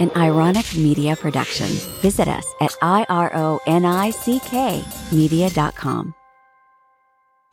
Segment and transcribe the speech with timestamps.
[0.00, 1.66] an iRonick Media production.
[2.00, 3.64] Visit us at I-R-O-N-I-C-K
[5.12, 6.14] media.com.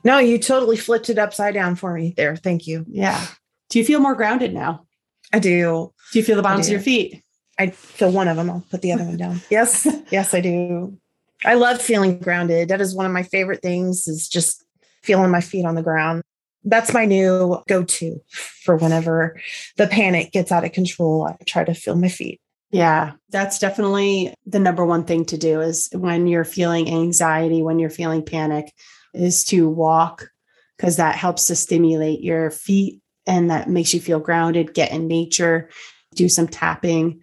[0.04, 2.36] No, you totally flipped it upside down for me there.
[2.36, 2.86] Thank you.
[2.88, 3.26] Yeah.
[3.70, 4.86] Do you feel more grounded now?
[5.34, 5.94] I do.
[6.12, 7.22] Do you feel the bottoms of your feet?
[7.58, 8.50] I feel one of them.
[8.50, 9.42] I'll put the other one down.
[9.50, 9.88] Yes.
[10.12, 10.98] yes, I do.
[11.46, 12.70] I love feeling grounded.
[12.70, 14.64] That is one of my favorite things is just
[15.04, 16.24] feeling my feet on the ground.
[16.64, 19.40] That's my new go-to for whenever
[19.78, 21.28] the panic gets out of control.
[21.28, 22.42] I try to feel my feet.
[22.72, 27.80] Yeah, that's definitely the number one thing to do is when you're feeling anxiety, when
[27.80, 28.72] you're feeling panic,
[29.14, 30.30] is to walk
[30.78, 34.74] because that helps to stimulate your feet and that makes you feel grounded.
[34.74, 35.70] Get in nature,
[36.14, 37.22] do some tapping,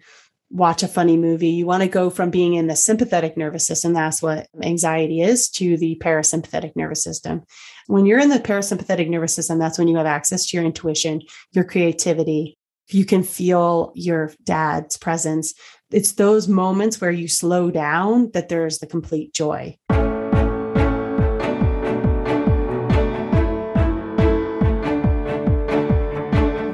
[0.49, 1.49] watch a funny movie.
[1.49, 5.49] You want to go from being in the sympathetic nervous system, that's what anxiety is,
[5.51, 7.43] to the parasympathetic nervous system.
[7.89, 11.21] When you're in the parasympathetic nervous system, that's when you have access to your intuition,
[11.53, 12.57] your creativity.
[12.89, 15.53] You can feel your dad's presence.
[15.89, 19.77] It's those moments where you slow down that there's the complete joy.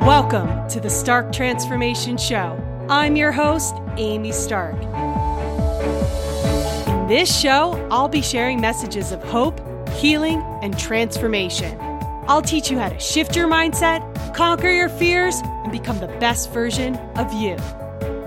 [0.02, 2.59] Welcome to the Stark Transformation Show.
[2.89, 4.81] I'm your host, Amy Stark.
[6.88, 9.61] In this show, I'll be sharing messages of hope,
[9.94, 11.77] healing, and transformation.
[12.27, 16.52] I'll teach you how to shift your mindset, conquer your fears, and become the best
[16.52, 17.58] version of you.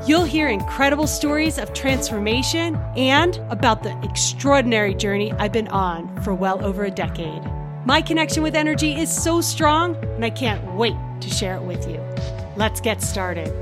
[0.07, 6.33] You'll hear incredible stories of transformation and about the extraordinary journey I've been on for
[6.33, 7.43] well over a decade.
[7.85, 11.89] My connection with energy is so strong, and I can't wait to share it with
[11.89, 12.01] you.
[12.57, 13.53] Let's get started.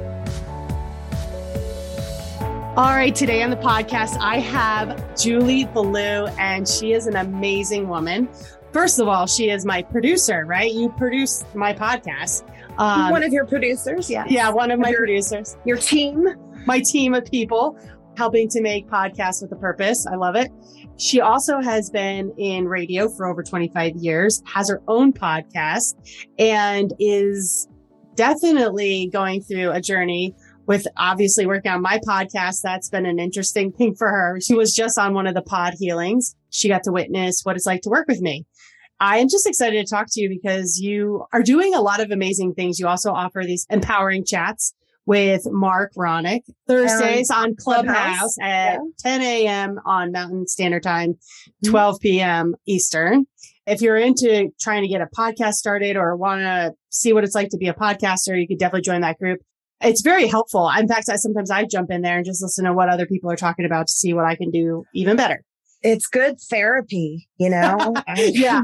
[2.76, 7.88] All right, today on the podcast, I have Julie Belew, and she is an amazing
[7.88, 8.28] woman.
[8.72, 10.72] First of all, she is my producer, right?
[10.72, 12.42] You produce my podcast.
[12.76, 14.24] Um, one of your producers, yeah.
[14.26, 15.56] Yeah, one of my your, producers.
[15.64, 16.26] Your team.
[16.66, 17.78] My team of people
[18.16, 20.04] helping to make podcasts with a purpose.
[20.08, 20.50] I love it.
[20.96, 25.94] She also has been in radio for over 25 years, has her own podcast,
[26.40, 27.68] and is
[28.16, 30.34] definitely going through a journey
[30.66, 32.62] with obviously working on my podcast.
[32.62, 34.38] That's been an interesting thing for her.
[34.40, 36.34] She was just on one of the pod healings.
[36.50, 38.46] She got to witness what it's like to work with me.
[39.00, 42.10] I am just excited to talk to you because you are doing a lot of
[42.10, 42.78] amazing things.
[42.78, 44.72] You also offer these empowering chats
[45.06, 49.18] with Mark Ronick Thursdays um, on Clubhouse, Clubhouse at yeah.
[49.18, 49.80] 10 a.m.
[49.84, 51.70] on Mountain Standard Time, mm-hmm.
[51.70, 52.54] 12 p.m.
[52.66, 53.26] Eastern.
[53.66, 57.34] If you're into trying to get a podcast started or want to see what it's
[57.34, 59.40] like to be a podcaster, you could definitely join that group.
[59.80, 60.70] It's very helpful.
[60.78, 63.30] In fact, I, sometimes I jump in there and just listen to what other people
[63.30, 65.42] are talking about to see what I can do even better.
[65.82, 67.94] It's good therapy, you know?
[68.16, 68.62] yeah.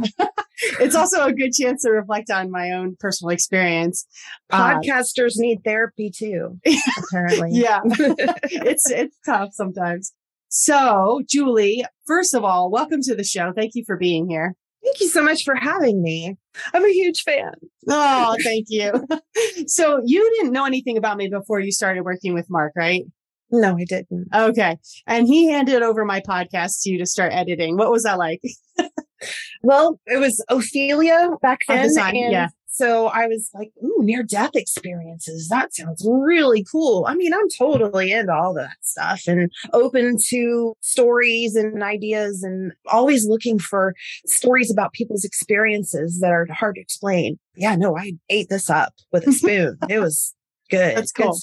[0.81, 4.07] it's also a good chance to reflect on my own personal experience.
[4.51, 6.59] Podcasters um, need therapy too,
[6.99, 7.51] apparently.
[7.53, 7.81] yeah.
[7.85, 10.15] it's it's tough sometimes.
[10.49, 13.53] So, Julie, first of all, welcome to the show.
[13.55, 14.55] Thank you for being here.
[14.83, 16.39] Thank you so much for having me.
[16.75, 17.53] I'm a huge fan.
[17.89, 18.93] Oh, thank you.
[19.67, 23.05] so, you didn't know anything about me before you started working with Mark, right?
[23.51, 24.29] No, I didn't.
[24.35, 24.79] Okay.
[25.07, 27.77] And he handed over my podcast to you to start editing.
[27.77, 28.41] What was that like?
[29.63, 31.91] well, it was Ophelia back then.
[31.97, 32.49] And yeah.
[32.71, 35.49] So I was like, ooh, near death experiences.
[35.49, 37.05] That sounds really cool.
[37.07, 42.73] I mean, I'm totally into all that stuff and open to stories and ideas and
[42.87, 43.95] always looking for
[44.25, 47.39] stories about people's experiences that are hard to explain.
[47.57, 49.77] Yeah, no, I ate this up with a spoon.
[49.89, 50.35] it was
[50.71, 50.97] good.
[50.97, 51.37] That's cool.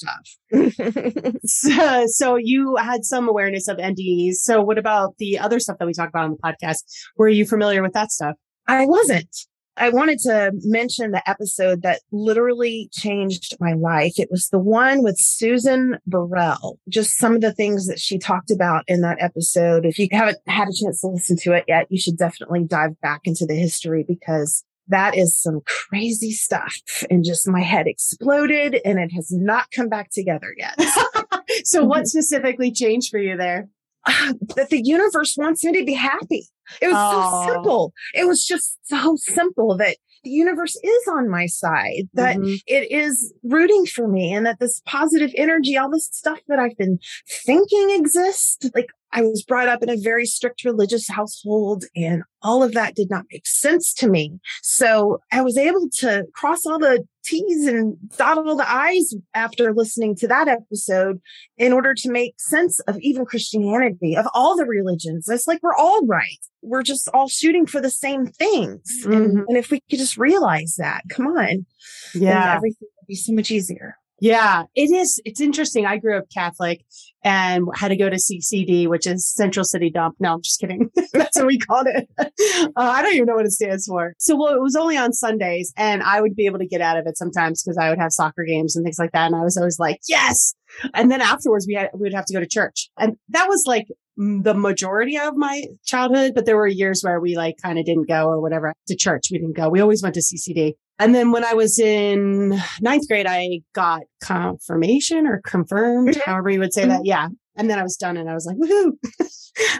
[0.49, 1.33] Good stuff.
[1.45, 4.35] so, so you had some awareness of NDEs.
[4.35, 6.83] So what about the other stuff that we talk about on the podcast?
[7.17, 8.35] Were you familiar with that stuff?
[8.67, 9.35] I wasn't.
[9.77, 14.13] I wanted to mention the episode that literally changed my life.
[14.17, 16.79] It was the one with Susan Burrell.
[16.89, 19.85] Just some of the things that she talked about in that episode.
[19.85, 22.99] If you haven't had a chance to listen to it yet, you should definitely dive
[23.01, 26.75] back into the history because that is some crazy stuff.
[27.09, 30.79] And just my head exploded and it has not come back together yet.
[31.65, 32.05] so what mm-hmm.
[32.05, 33.69] specifically changed for you there?
[34.05, 36.47] Uh, that the universe wants me to be happy.
[36.81, 37.45] It was oh.
[37.45, 37.93] so simple.
[38.13, 42.55] It was just so simple that the universe is on my side, that mm-hmm.
[42.65, 46.77] it is rooting for me and that this positive energy, all this stuff that I've
[46.77, 46.99] been
[47.45, 52.63] thinking exists, like I was brought up in a very strict religious household and all
[52.63, 54.39] of that did not make sense to me.
[54.61, 59.73] So I was able to cross all the T's and dot all the I's after
[59.73, 61.19] listening to that episode
[61.57, 65.27] in order to make sense of even Christianity, of all the religions.
[65.27, 66.39] It's like we're all right.
[66.61, 68.81] We're just all shooting for the same things.
[69.01, 69.11] Mm-hmm.
[69.11, 71.65] And, and, if we could just realize that, come on.
[72.13, 72.55] Yeah.
[72.55, 73.97] Everything would be so much easier.
[74.19, 75.21] Yeah, it is.
[75.25, 75.85] It's interesting.
[75.85, 76.83] I grew up Catholic
[77.23, 80.15] and had to go to CCD, which is Central City Dump.
[80.19, 80.89] No, I'm just kidding.
[81.13, 82.09] That's what we called it.
[82.75, 84.13] Uh, I don't even know what it stands for.
[84.19, 86.97] So, well, it was only on Sundays and I would be able to get out
[86.97, 89.27] of it sometimes because I would have soccer games and things like that.
[89.27, 90.53] And I was always like, yes.
[90.93, 92.89] And then afterwards we had, we would have to go to church.
[92.99, 93.87] And that was like
[94.17, 98.07] the majority of my childhood, but there were years where we like kind of didn't
[98.07, 99.27] go or whatever to church.
[99.31, 99.69] We didn't go.
[99.69, 100.73] We always went to CCD.
[100.99, 106.29] And then when I was in ninth grade, I got confirmation or confirmed, mm-hmm.
[106.29, 107.01] however you would say that.
[107.01, 107.05] Mm-hmm.
[107.05, 107.27] Yeah.
[107.57, 108.93] And then I was done and I was like, woohoo,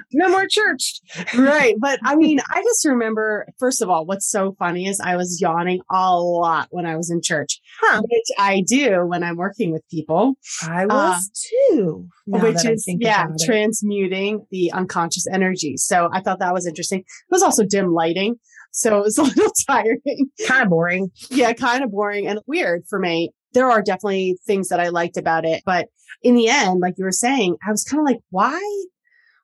[0.14, 1.00] no more church.
[1.38, 1.76] right.
[1.80, 5.40] But I mean, I just remember, first of all, what's so funny is I was
[5.40, 8.02] yawning a lot when I was in church, huh.
[8.02, 10.36] which I do when I'm working with people.
[10.64, 12.08] I uh, was uh, too.
[12.26, 15.78] Which is, yeah, transmuting the unconscious energy.
[15.78, 17.00] So I thought that was interesting.
[17.00, 18.36] It was also dim lighting.
[18.72, 20.30] So it was a little tiring.
[20.48, 21.12] Kind of boring.
[21.30, 23.32] Yeah, kind of boring and weird for me.
[23.54, 25.64] There are definitely things that I liked about it.
[25.66, 25.88] But
[26.22, 28.86] in the end, like you were saying, I was kind of like, why,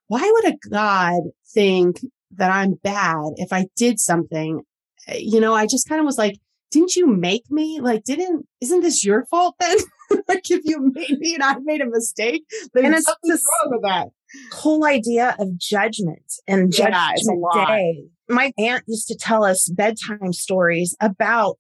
[0.08, 1.24] why would a God
[1.54, 2.00] think
[2.32, 4.62] that I'm bad if I did something?
[5.08, 6.40] Eh, you know, I just kind of was like,
[6.72, 7.80] didn't you make me?
[7.80, 9.78] Like, didn't, isn't this your fault then?
[10.28, 13.72] like, if you made me and I made a mistake, then and it's something's wrong
[13.74, 14.10] with that.
[14.52, 20.34] Whole idea of judgment and yeah, judgment day my aunt used to tell us bedtime
[20.34, 21.58] stories about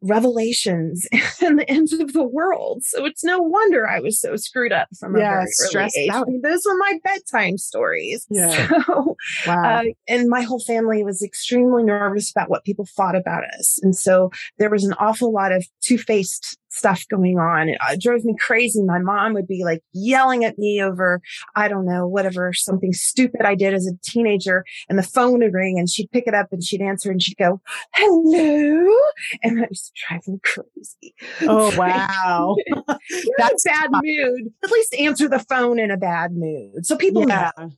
[0.00, 1.06] revelations
[1.42, 2.82] and the end of the world.
[2.84, 6.04] So it's no wonder I was so screwed up from yeah, a very stressed early
[6.04, 6.10] age.
[6.10, 6.28] Out.
[6.42, 8.26] Those were my bedtime stories.
[8.34, 8.68] Yeah.
[8.86, 9.16] So,
[9.46, 9.80] wow.
[9.80, 13.78] Uh, and my whole family was extremely nervous about what people thought about us.
[13.80, 17.68] And so there was an awful lot of two-faced stuff going on.
[17.68, 18.82] It, it, drove me crazy.
[18.82, 21.20] My mom would be like yelling at me over,
[21.54, 25.54] I don't know, whatever, something stupid I did as a teenager and the phone would
[25.54, 27.60] ring and she'd pick it up and she'd answer and she'd go,
[27.94, 28.94] hello.
[29.42, 29.70] And that
[30.08, 31.14] drive me crazy.
[31.42, 32.56] Oh, wow.
[33.38, 34.52] That's bad mood.
[34.62, 36.84] At least answer the phone in a bad mood.
[36.84, 37.52] So people yeah.
[37.56, 37.70] know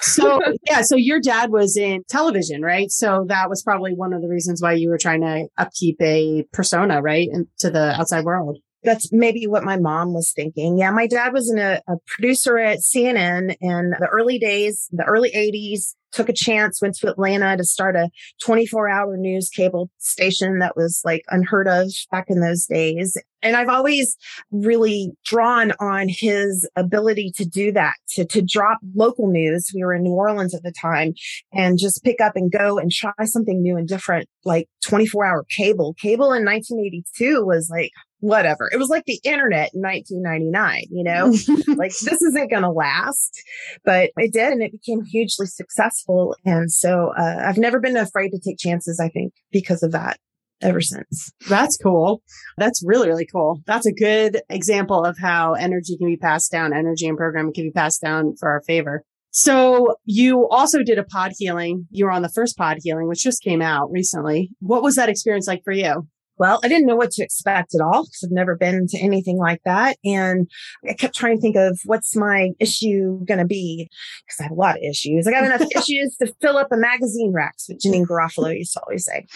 [0.00, 2.90] so yeah, so your dad was in television, right?
[2.90, 6.44] So that was probably one of the reasons why you were trying to upkeep a
[6.52, 7.28] persona, right,
[7.58, 8.58] to the outside world.
[8.82, 10.78] That's maybe what my mom was thinking.
[10.78, 15.04] Yeah, my dad was in a, a producer at CNN in the early days, the
[15.04, 18.08] early 80s, took a chance, went to Atlanta to start a
[18.42, 23.16] 24 hour news cable station that was like unheard of back in those days.
[23.42, 24.16] And I've always
[24.50, 29.70] really drawn on his ability to do that, to, to drop local news.
[29.74, 31.12] We were in New Orleans at the time
[31.52, 35.44] and just pick up and go and try something new and different, like 24 hour
[35.50, 35.94] cable.
[36.00, 37.90] Cable in 1982 was like,
[38.20, 38.68] whatever.
[38.72, 41.26] It was like the internet in 1999, you know,
[41.76, 43.40] like this isn't going to last,
[43.84, 44.52] but it did.
[44.52, 46.36] And it became hugely successful.
[46.44, 50.18] And so, uh, I've never been afraid to take chances, I think, because of that
[50.62, 51.32] ever since.
[51.48, 52.22] That's cool.
[52.56, 53.60] That's really, really cool.
[53.66, 56.72] That's a good example of how energy can be passed down.
[56.72, 59.04] Energy and programming can be passed down for our favor.
[59.30, 61.86] So you also did a pod healing.
[61.90, 64.50] You were on the first pod healing, which just came out recently.
[64.60, 66.08] What was that experience like for you?
[66.38, 69.38] Well, I didn't know what to expect at all because I've never been to anything
[69.38, 69.96] like that.
[70.04, 70.50] And
[70.88, 73.88] I kept trying to think of what's my issue going to be
[74.26, 75.26] because I have a lot of issues.
[75.26, 78.80] I got enough issues to fill up a magazine rack, what Janeane Garofalo used to
[78.82, 79.26] always say.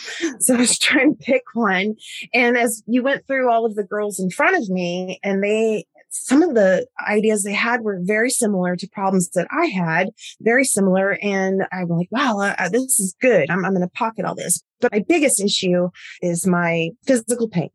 [0.40, 1.94] So I was trying to pick one.
[2.34, 5.86] And as you went through all of the girls in front of me and they
[6.10, 10.64] some of the ideas they had were very similar to problems that I had, very
[10.64, 11.18] similar.
[11.22, 13.48] And I'm like, wow, uh, this is good.
[13.50, 14.62] I'm, I'm going to pocket all this.
[14.80, 15.88] But my biggest issue
[16.20, 17.70] is my physical pain.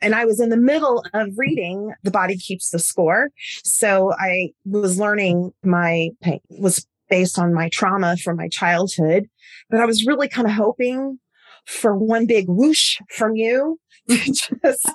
[0.00, 3.30] And I was in the middle of reading The Body Keeps the Score.
[3.64, 9.28] So I was learning my pain was based on my trauma from my childhood,
[9.70, 11.18] but I was really kind of hoping
[11.66, 14.90] for one big whoosh from you just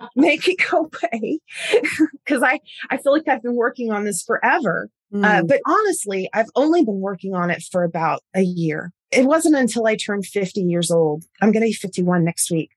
[0.16, 1.40] make it go away.
[2.26, 4.90] Cause I, I feel like I've been working on this forever.
[5.12, 5.24] Uh, mm.
[5.24, 8.92] Uh, but honestly, I've only been working on it for about a year.
[9.10, 11.24] It wasn't until I turned 50 years old.
[11.42, 12.70] I'm going to be 51 next week.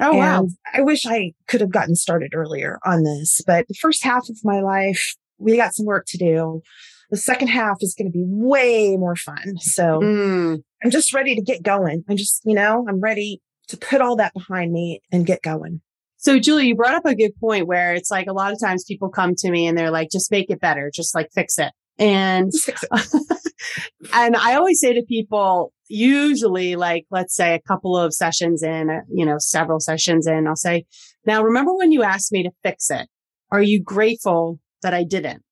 [0.00, 0.48] Oh, and wow.
[0.72, 4.38] I wish I could have gotten started earlier on this, but the first half of
[4.44, 6.62] my life, we got some work to do.
[7.10, 9.58] The second half is going to be way more fun.
[9.58, 10.62] So mm.
[10.82, 12.02] I'm just ready to get going.
[12.08, 15.82] I'm just, you know, I'm ready to put all that behind me and get going.
[16.24, 18.82] So, Julie, you brought up a good point where it's like a lot of times
[18.88, 21.70] people come to me and they're like, just make it better, just like fix it.
[21.98, 22.50] And,
[24.14, 28.88] and I always say to people, usually like, let's say a couple of sessions in,
[28.88, 30.86] uh, you know, several sessions in, I'll say,
[31.26, 33.06] now remember when you asked me to fix it?
[33.50, 35.42] Are you grateful that I didn't?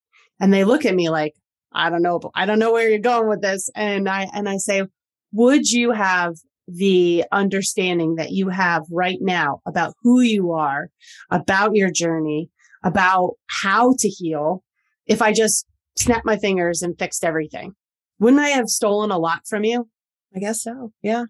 [0.41, 1.35] And they look at me like,
[1.75, 3.69] I don't know, I don't know where you're going with this.
[3.77, 4.85] And I, and I say,
[5.33, 6.37] would you have
[6.77, 10.91] the understanding that you have right now about who you are,
[11.31, 12.51] about your journey,
[12.83, 14.63] about how to heal
[15.07, 17.75] if I just snapped my fingers and fixed everything.
[18.19, 19.89] Wouldn't I have stolen a lot from you?
[20.35, 20.93] I guess so.
[21.03, 21.25] Yeah.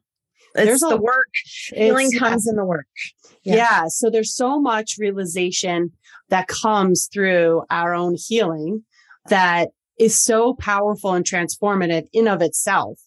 [0.55, 1.29] There's the a- work.
[1.75, 2.87] Healing comes in the work.
[3.43, 3.57] Yeah.
[3.57, 3.85] Yeah.
[3.89, 5.93] So there's so much realization
[6.29, 8.85] that comes through our own healing
[9.29, 9.69] that
[9.99, 13.01] is so powerful and transformative in of itself.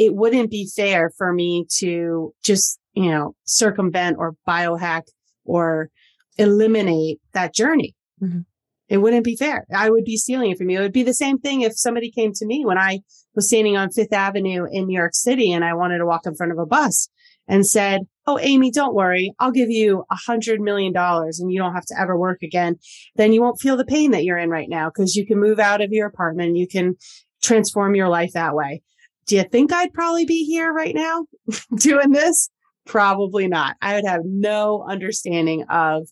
[0.00, 5.02] It wouldn't be fair for me to just, you know, circumvent or biohack
[5.44, 5.90] or
[6.38, 7.94] eliminate that journey.
[8.22, 8.46] Mhm.
[8.88, 9.66] It wouldn't be fair.
[9.74, 10.78] I would be stealing it from you.
[10.78, 13.00] It would be the same thing if somebody came to me when I
[13.34, 16.34] was standing on Fifth Avenue in New York City and I wanted to walk in
[16.34, 17.10] front of a bus
[17.46, 19.34] and said, Oh, Amy, don't worry.
[19.38, 22.76] I'll give you a hundred million dollars and you don't have to ever work again.
[23.16, 25.58] Then you won't feel the pain that you're in right now because you can move
[25.58, 26.56] out of your apartment.
[26.56, 26.94] You can
[27.42, 28.82] transform your life that way.
[29.30, 31.24] Do you think I'd probably be here right now
[31.76, 32.50] doing this?
[32.84, 33.76] Probably not.
[33.80, 36.08] I would have no understanding of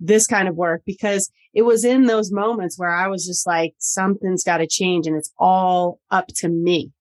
[0.00, 3.74] this kind of work because it was in those moments where I was just like,
[3.78, 6.92] something's got to change and it's all up to me.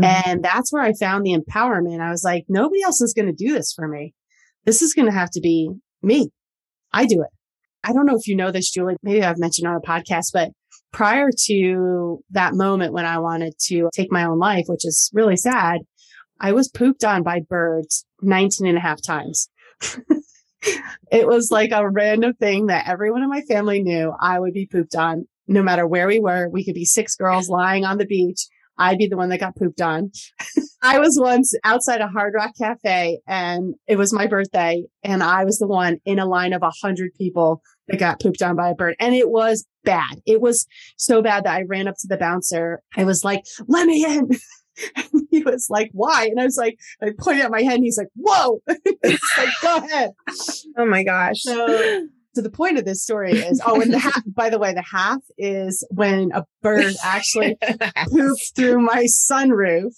[0.00, 0.24] Mhm.
[0.26, 2.00] And that's where I found the empowerment.
[2.00, 4.14] I was like, nobody else is going to do this for me.
[4.64, 5.68] This is going to have to be
[6.02, 6.30] me.
[6.94, 7.28] I do it.
[7.84, 8.96] I don't know if you know this, Julie.
[9.02, 10.52] Maybe I've mentioned on a podcast, but
[10.92, 15.36] prior to that moment when I wanted to take my own life, which is really
[15.36, 15.80] sad,
[16.40, 19.48] I was pooped on by birds 19 and a half times.
[21.10, 24.66] it was like a random thing that everyone in my family knew I would be
[24.66, 26.48] pooped on no matter where we were.
[26.48, 28.46] We could be six girls lying on the beach.
[28.80, 30.10] I'd be the one that got pooped on.
[30.82, 35.44] I was once outside a Hard Rock Cafe and it was my birthday and I
[35.44, 38.70] was the one in a line of a hundred people that got pooped on by
[38.70, 38.96] a bird.
[38.98, 40.22] And it was bad.
[40.26, 42.80] It was so bad that I ran up to the bouncer.
[42.96, 44.30] I was like, let me in.
[44.96, 46.28] And he was like, why?
[46.30, 48.62] And I was like, I pointed at my head and he's like, whoa.
[49.04, 50.12] He's like, go ahead.
[50.78, 51.42] Oh my gosh.
[51.42, 54.72] So, so the point of this story is, oh, and the half, by the way,
[54.72, 57.56] the half is when a bird actually
[58.10, 59.92] pooped through my sunroof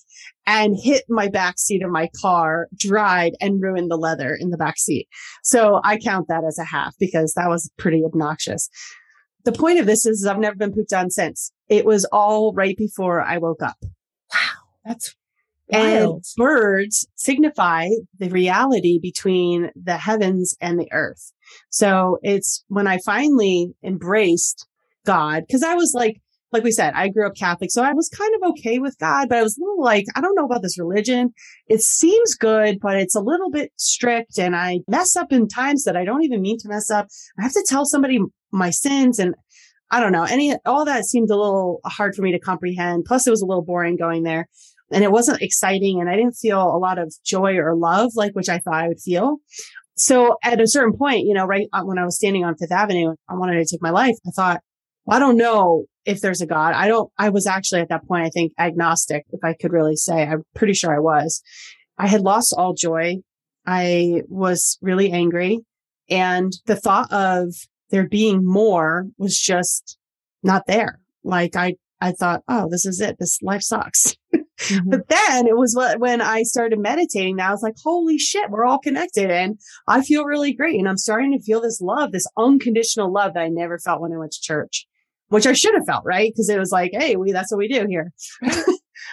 [0.47, 4.57] and hit my back seat of my car, dried and ruined the leather in the
[4.57, 5.09] back seat.
[5.43, 8.69] So I count that as a half because that was pretty obnoxious.
[9.45, 11.53] The point of this is I've never been pooped on since.
[11.69, 13.77] It was all right before I woke up.
[14.33, 14.39] Wow.
[14.85, 15.15] That's
[15.71, 16.25] And wild.
[16.37, 21.33] birds signify the reality between the heavens and the earth.
[21.71, 24.67] So it's when I finally embraced
[25.05, 26.21] God, because I was like,
[26.53, 29.29] like we said, I grew up Catholic, so I was kind of okay with God,
[29.29, 31.33] but I was a little like, I don't know about this religion.
[31.67, 35.85] It seems good, but it's a little bit strict and I mess up in times
[35.85, 37.09] that I don't even mean to mess up.
[37.39, 38.19] I have to tell somebody
[38.53, 39.35] my sins and
[39.91, 40.25] I don't know.
[40.25, 43.07] Any, all that seemed a little hard for me to comprehend.
[43.07, 44.49] Plus it was a little boring going there
[44.93, 48.33] and it wasn't exciting and I didn't feel a lot of joy or love, like
[48.33, 49.39] which I thought I would feel.
[49.97, 52.73] So at a certain point, you know, right uh, when I was standing on Fifth
[52.73, 54.17] Avenue, I wanted to take my life.
[54.27, 54.61] I thought,
[55.05, 56.75] well, I don't know if there's a God.
[56.75, 59.97] I don't, I was actually at that point, I think agnostic, if I could really
[59.97, 61.43] say, I'm pretty sure I was.
[61.99, 63.17] I had lost all joy.
[63.67, 65.61] I was really angry.
[66.09, 67.55] And the thought of
[67.91, 69.99] there being more was just
[70.43, 70.99] not there.
[71.23, 73.17] Like I, I thought, oh, this is it.
[73.19, 74.17] This life sucks.
[74.33, 74.91] Mhm.
[74.91, 78.51] But then it was what, when I started meditating that I was like, holy shit,
[78.51, 79.59] we're all connected and
[79.89, 80.79] I feel really great.
[80.79, 84.13] And I'm starting to feel this love, this unconditional love that I never felt when
[84.13, 84.87] I went to church,
[85.29, 86.33] which I should have felt, right?
[86.37, 88.13] Cause it was like, Hey, we, that's what we do here.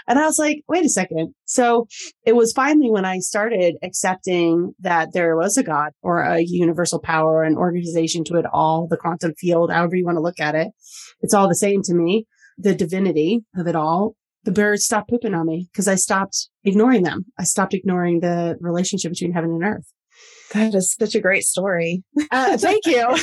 [0.07, 1.33] and I was like, wait a second.
[1.45, 1.87] So
[2.25, 6.99] it was finally when I started accepting that there was a God or a universal
[6.99, 10.39] power or an organization to it all, the quantum field, however you want to look
[10.39, 10.69] at it.
[11.21, 14.15] It's all the same to me, the divinity of it all
[14.49, 17.25] the birds stopped pooping on me because I stopped ignoring them.
[17.37, 19.93] I stopped ignoring the relationship between heaven and earth.
[20.53, 22.03] That is such a great story.
[22.31, 23.05] Uh, thank you.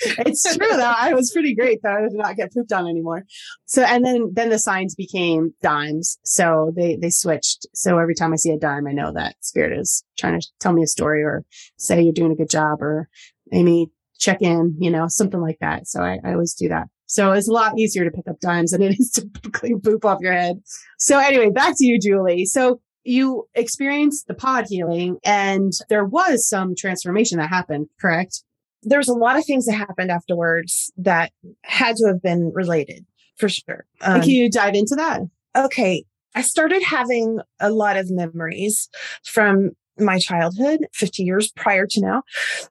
[0.00, 0.94] it's true though.
[0.98, 3.22] I was pretty great that I did not get pooped on anymore.
[3.66, 6.18] So, and then, then the signs became dimes.
[6.24, 7.68] So they, they switched.
[7.72, 10.72] So every time I see a dime, I know that spirit is trying to tell
[10.72, 11.44] me a story or
[11.78, 13.08] say you're doing a good job or
[13.52, 15.86] Amy, check in, you know, something like that.
[15.86, 16.88] So I, I always do that.
[17.06, 20.04] So it's a lot easier to pick up dimes than it is to clean poop
[20.04, 20.60] off your head.
[20.98, 22.46] So anyway, back to you, Julie.
[22.46, 28.42] So you experienced the pod healing and there was some transformation that happened, correct?
[28.82, 31.32] There was a lot of things that happened afterwards that
[31.62, 33.04] had to have been related
[33.36, 33.86] for sure.
[34.00, 35.22] Um, Can you dive into that?
[35.56, 38.88] okay, I started having a lot of memories
[39.22, 42.22] from my childhood, 50 years prior to now,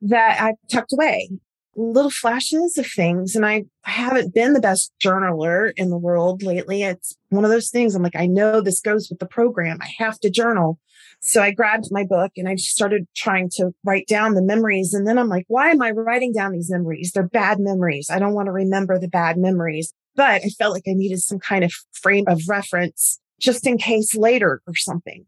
[0.02, 1.30] that I tucked away.
[1.76, 3.36] Little flashes of things.
[3.36, 6.84] And I, haven't been the best journaler in the world lately.
[6.84, 7.96] It's one of those things.
[7.96, 9.80] I'm like, I know this goes with the program.
[9.82, 10.80] I have to journal.
[11.20, 14.94] So I grabbed my book and I just started trying to write down the memories.
[14.94, 17.12] And then I'm like, why am I writing down these memories?
[17.12, 18.10] They're bad memories.
[18.10, 19.94] I don't want to remember the bad memories.
[20.16, 24.16] But I felt like I needed some kind of frame of reference just in case
[24.16, 25.26] later or something.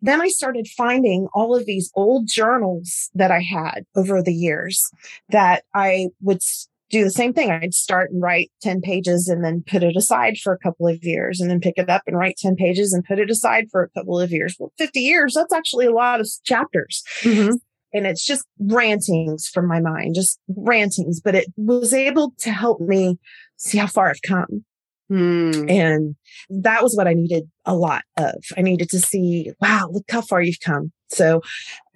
[0.00, 4.90] Then I started finding all of these old journals that I had over the years
[5.30, 6.40] that I would
[6.90, 7.50] do the same thing.
[7.50, 11.04] I'd start and write 10 pages and then put it aside for a couple of
[11.04, 13.82] years and then pick it up and write 10 pages and put it aside for
[13.82, 14.56] a couple of years.
[14.58, 17.02] Well, 50 years, that's actually a lot of chapters.
[17.20, 17.56] Mm-hmm.
[17.92, 22.80] And it's just rantings from my mind, just rantings, but it was able to help
[22.80, 23.18] me
[23.56, 24.64] see how far I've come.
[25.10, 25.70] Mm.
[25.70, 26.16] And
[26.50, 28.34] that was what I needed a lot of.
[28.56, 30.92] I needed to see, wow, look how far you've come.
[31.10, 31.40] So,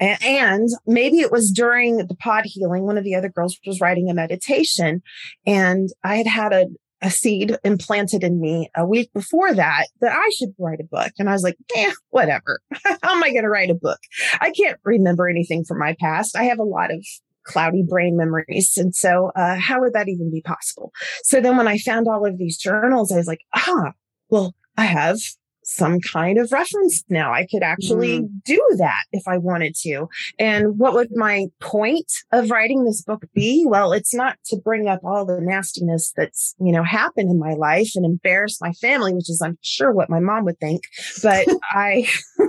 [0.00, 4.09] and maybe it was during the pod healing, one of the other girls was writing
[4.09, 5.02] a meditation
[5.47, 6.66] and I had had a,
[7.02, 11.12] a seed implanted in me a week before that, that I should write a book.
[11.19, 12.61] And I was like, yeah, whatever.
[13.02, 13.99] How am I going to write a book?
[14.40, 16.37] I can't remember anything from my past.
[16.37, 17.04] I have a lot of
[17.44, 18.76] cloudy brain memories.
[18.76, 20.92] And so, uh, how would that even be possible?
[21.22, 23.92] So then when I found all of these journals, I was like, ah,
[24.28, 25.18] well, I have
[25.64, 27.32] some kind of reference now.
[27.32, 28.28] I could actually mm.
[28.44, 30.08] do that if I wanted to.
[30.38, 33.64] And what would my point of writing this book be?
[33.66, 37.54] Well, it's not to bring up all the nastiness that's, you know, happened in my
[37.54, 40.82] life and embarrass my family, which is I'm sure what my mom would think,
[41.22, 42.08] but I,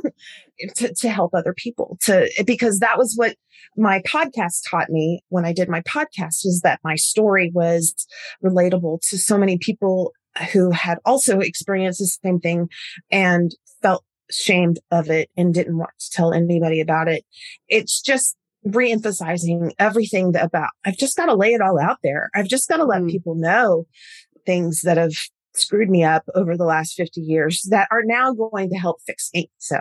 [0.76, 3.36] to, to help other people to, because that was what
[3.78, 7.96] my podcast taught me when I did my podcast was that my story was
[8.44, 10.14] relatable to so many people
[10.52, 12.70] who had also experienced the same thing
[13.12, 17.24] and felt ashamed of it and didn't want to tell anybody about it.
[17.68, 22.30] It's just re-emphasizing everything about I've just got to lay it all out there.
[22.34, 23.10] I've just got to let mm.
[23.10, 23.86] people know
[24.46, 25.14] things that have
[25.54, 29.30] screwed me up over the last 50 years that are now going to help fix
[29.34, 29.50] me.
[29.58, 29.80] So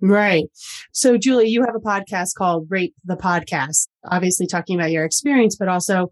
[0.00, 0.44] Right.
[0.92, 5.56] So, Julie, you have a podcast called Rape the Podcast, obviously talking about your experience,
[5.56, 6.10] but also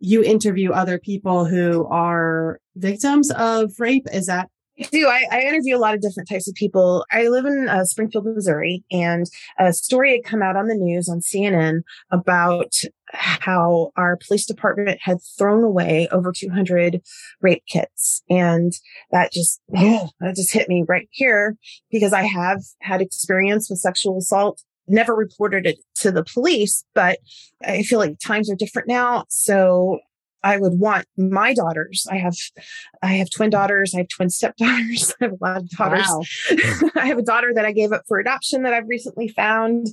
[0.00, 4.06] you interview other people who are victims of rape.
[4.12, 5.06] Is that I do.
[5.06, 7.04] I, I, interview a lot of different types of people.
[7.10, 9.26] I live in uh, Springfield, Missouri, and
[9.58, 12.74] a story had come out on the news on CNN about
[13.12, 17.02] how our police department had thrown away over 200
[17.42, 18.22] rape kits.
[18.30, 18.72] And
[19.10, 21.56] that just, that just hit me right here
[21.90, 27.18] because I have had experience with sexual assault never reported it to the police, but
[27.64, 29.24] I feel like times are different now.
[29.28, 30.00] So
[30.42, 32.06] I would want my daughters.
[32.10, 32.36] I have,
[33.02, 33.94] I have twin daughters.
[33.94, 35.14] I have twin stepdaughters.
[35.20, 36.06] I have a lot of daughters.
[36.08, 36.90] Wow.
[36.96, 39.88] I have a daughter that I gave up for adoption that I've recently found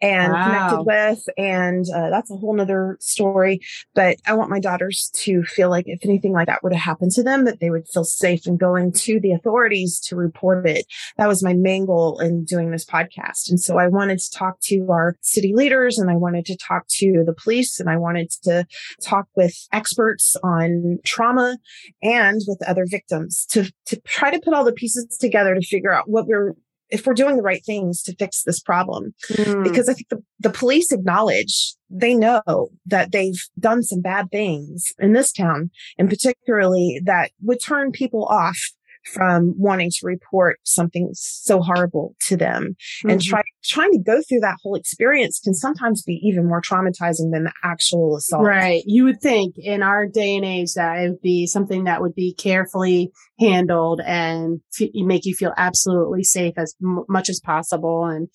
[0.00, 0.44] and wow.
[0.44, 1.24] connected with.
[1.38, 3.60] And uh, that's a whole nother story.
[3.94, 7.10] But I want my daughters to feel like if anything like that were to happen
[7.10, 10.86] to them, that they would feel safe in going to the authorities to report it.
[11.16, 13.48] That was my main goal in doing this podcast.
[13.48, 16.86] And so I wanted to talk to our city leaders and I wanted to talk
[16.98, 18.66] to the police and I wanted to
[19.02, 21.58] talk with experts experts on trauma
[22.02, 25.92] and with other victims to, to try to put all the pieces together to figure
[25.92, 26.54] out what we're
[26.90, 29.14] if we're doing the right things to fix this problem.
[29.30, 29.64] Mm.
[29.64, 34.92] Because I think the, the police acknowledge, they know that they've done some bad things
[34.98, 38.58] in this town and particularly that would turn people off
[39.04, 43.10] from wanting to report something so horrible to them mm-hmm.
[43.10, 47.32] and try, trying to go through that whole experience can sometimes be even more traumatizing
[47.32, 48.44] than the actual assault.
[48.44, 48.82] Right.
[48.86, 52.14] You would think in our day and age that it would be something that would
[52.14, 58.04] be carefully handled and f- make you feel absolutely safe as m- much as possible.
[58.04, 58.28] And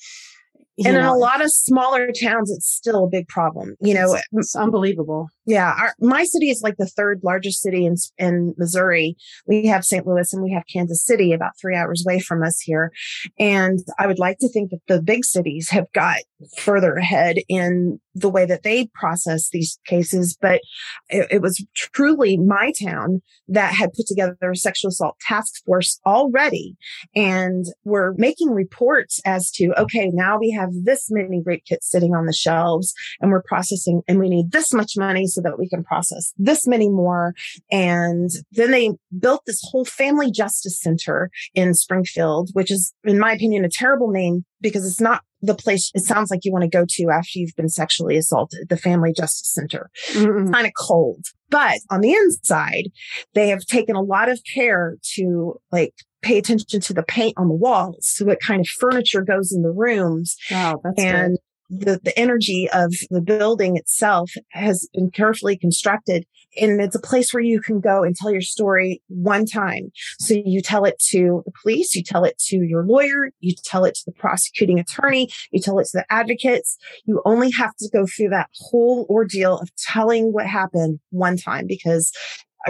[0.84, 3.76] and know, in a lot of smaller towns, it's still a big problem.
[3.80, 5.30] You know, it's, it's unbelievable.
[5.46, 5.74] Yeah.
[5.78, 9.16] Our, my city is like the third largest city in, in Missouri.
[9.48, 10.06] We have St.
[10.06, 12.92] Louis and we have Kansas City about three hours away from us here.
[13.40, 16.18] And I would like to think that the big cities have got
[16.58, 20.38] further ahead in the way that they process these cases.
[20.40, 20.62] But
[21.10, 26.00] it, it was truly my town that had put together a sexual assault task force
[26.06, 26.76] already.
[27.16, 32.16] And we're making reports as to, okay, now we have this many rape kits sitting
[32.16, 35.68] on the shelves and we're processing and we need this much money so that we
[35.68, 37.34] can process this many more.
[37.72, 43.34] And then they built this whole family justice center in Springfield, which is, in my
[43.34, 46.70] opinion, a terrible name because it's not the place it sounds like you want to
[46.70, 49.90] go to after you've been sexually assaulted, the Family Justice Center.
[50.12, 50.52] Mm-hmm.
[50.52, 51.26] Kind of cold.
[51.50, 52.92] But on the inside,
[53.34, 57.48] they have taken a lot of care to like pay attention to the paint on
[57.48, 60.36] the walls, to what kind of furniture goes in the rooms.
[60.50, 66.26] Wow, that's and good the, the energy of the building itself has been carefully constructed
[66.58, 69.92] and it's a place where you can go and tell your story one time.
[70.20, 73.86] So you tell it to the police, you tell it to your lawyer, you tell
[73.86, 76.78] it to the prosecuting attorney, you tell it to the advocates.
[77.06, 81.68] You only have to go through that whole ordeal of telling what happened one time
[81.68, 82.12] because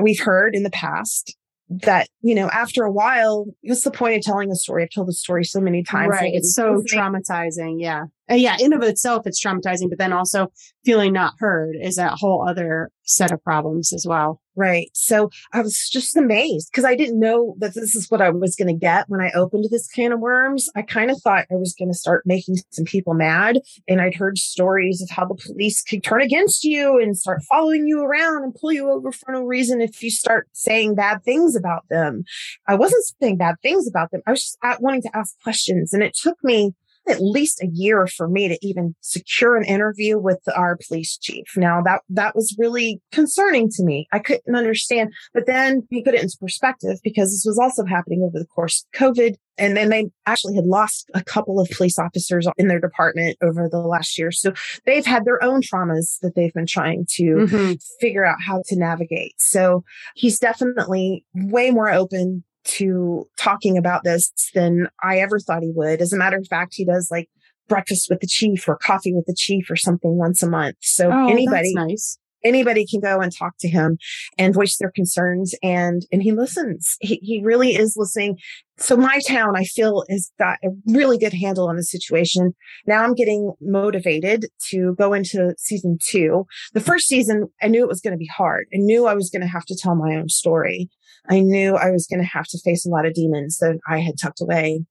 [0.01, 1.36] we've heard in the past
[1.69, 4.84] that you know after a while what's the point of telling a story?
[4.84, 8.06] I've told the story so many times right it's so traumatizing yeah.
[8.28, 10.51] And yeah in of itself it's traumatizing but then also
[10.86, 14.89] feeling not heard is a whole other set of problems as well Right.
[14.93, 18.55] So I was just amazed because I didn't know that this is what I was
[18.55, 20.69] going to get when I opened this can of worms.
[20.75, 23.59] I kind of thought I was going to start making some people mad.
[23.87, 27.85] And I'd heard stories of how the police could turn against you and start following
[27.85, 31.55] you around and pull you over for no reason if you start saying bad things
[31.55, 32.23] about them.
[32.65, 34.21] I wasn't saying bad things about them.
[34.25, 35.91] I was just wanting to ask questions.
[35.91, 36.73] And it took me
[37.07, 41.45] at least a year for me to even secure an interview with our police chief.
[41.55, 44.07] Now that, that was really concerning to me.
[44.11, 48.23] I couldn't understand, but then you put it into perspective because this was also happening
[48.23, 49.35] over the course of COVID.
[49.57, 53.69] And then they actually had lost a couple of police officers in their department over
[53.69, 54.31] the last year.
[54.31, 54.51] So
[54.85, 57.73] they've had their own traumas that they've been trying to mm-hmm.
[58.01, 59.35] figure out how to navigate.
[59.37, 65.71] So he's definitely way more open to talking about this than I ever thought he
[65.75, 66.01] would.
[66.01, 67.30] As a matter of fact, he does like
[67.67, 70.78] breakfast with the chief or coffee with the chief or something once a month.
[70.82, 72.17] So oh, anybody, nice.
[72.45, 73.97] Anybody can go and talk to him
[74.38, 76.95] and voice their concerns and, and he listens.
[77.01, 78.38] He, he really is listening.
[78.77, 82.53] So my town, I feel has got a really good handle on the situation.
[82.86, 86.45] Now I'm getting motivated to go into season two.
[86.73, 88.67] The first season, I knew it was going to be hard.
[88.73, 90.89] I knew I was going to have to tell my own story.
[91.29, 93.99] I knew I was going to have to face a lot of demons that I
[93.99, 94.86] had tucked away.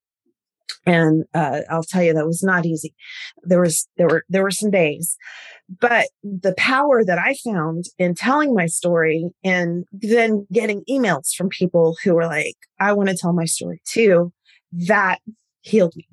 [0.87, 2.95] And uh, I'll tell you that was not easy.
[3.43, 5.17] There was there were there were some days,
[5.81, 11.49] but the power that I found in telling my story and then getting emails from
[11.49, 14.33] people who were like, "I want to tell my story too,"
[14.73, 15.19] that
[15.63, 16.09] healed me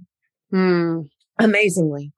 [0.54, 1.10] mm.
[1.40, 2.12] amazingly.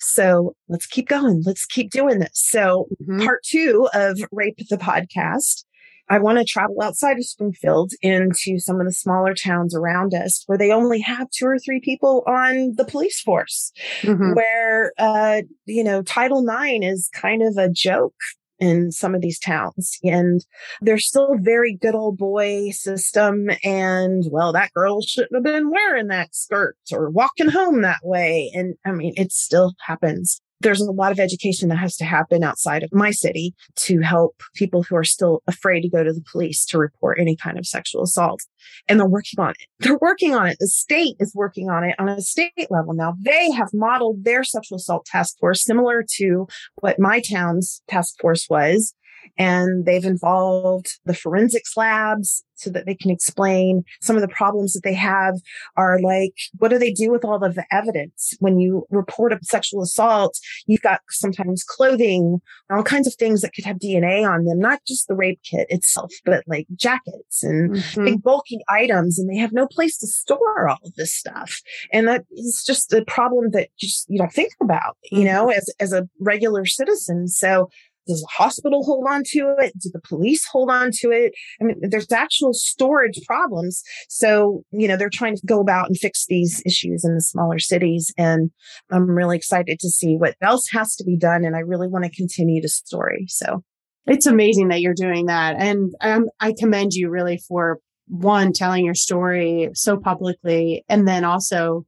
[0.00, 1.42] So let's keep going.
[1.44, 2.30] Let's keep doing this.
[2.34, 3.22] So mm-hmm.
[3.22, 5.64] part two of Rape the podcast
[6.08, 10.44] I want to travel outside of Springfield into some of the smaller towns around us
[10.46, 14.34] where they only have two or three people on the police force, mm-hmm.
[14.34, 18.14] where, uh, you know, Title IX is kind of a joke
[18.62, 19.98] in some of these towns.
[20.04, 20.44] And
[20.80, 23.50] there's still very good old boy system.
[23.64, 28.52] And well, that girl shouldn't have been wearing that skirt or walking home that way.
[28.54, 32.42] And I mean, it still happens there's a lot of education that has to happen
[32.42, 36.24] outside of my city to help people who are still afraid to go to the
[36.30, 38.42] police to report any kind of sexual assault.
[38.88, 39.56] And they're working on it.
[39.80, 40.56] They're working on it.
[40.60, 42.94] The state is working on it on a state level.
[42.94, 46.46] Now they have modeled their sexual assault task force similar to
[46.76, 48.94] what my town's task force was
[49.38, 54.72] and they've involved the forensics labs so that they can explain some of the problems
[54.72, 55.34] that they have
[55.76, 58.34] are like, what do they do with all of the evidence?
[58.38, 63.52] When you report a sexual assault, you've got sometimes clothing, all kinds of things that
[63.52, 67.72] could have DNA on them, not just the rape kit itself, but like jackets and
[67.72, 68.04] mm-hmm.
[68.04, 69.18] big bulky items.
[69.18, 71.60] And they have no place to store all of this stuff.
[71.92, 75.26] And that is just a problem that just you don't think about, you mm-hmm.
[75.26, 77.28] know, as, as a regular citizen.
[77.28, 77.68] So
[78.06, 79.72] does the hospital hold on to it?
[79.78, 81.32] Do the police hold on to it?
[81.60, 83.82] I mean, there's actual storage problems.
[84.08, 87.58] So, you know, they're trying to go about and fix these issues in the smaller
[87.58, 88.12] cities.
[88.18, 88.50] And
[88.90, 91.44] I'm really excited to see what else has to be done.
[91.44, 93.26] And I really want to continue the story.
[93.28, 93.62] So
[94.06, 95.56] it's amazing that you're doing that.
[95.58, 101.24] And um, I commend you really for one, telling your story so publicly, and then
[101.24, 101.86] also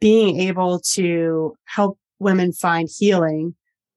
[0.00, 3.54] being able to help women find healing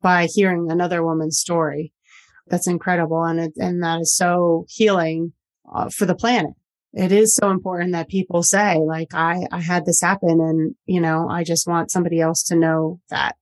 [0.08, 1.92] by hearing another woman's story.
[2.48, 3.26] That's incredible.
[3.26, 5.34] And it, and that is so healing
[5.76, 6.54] uh, for the planet.
[6.94, 11.02] It is so important that people say, like, I, I had this happen and, you
[11.02, 13.36] know, I just want somebody else to know that,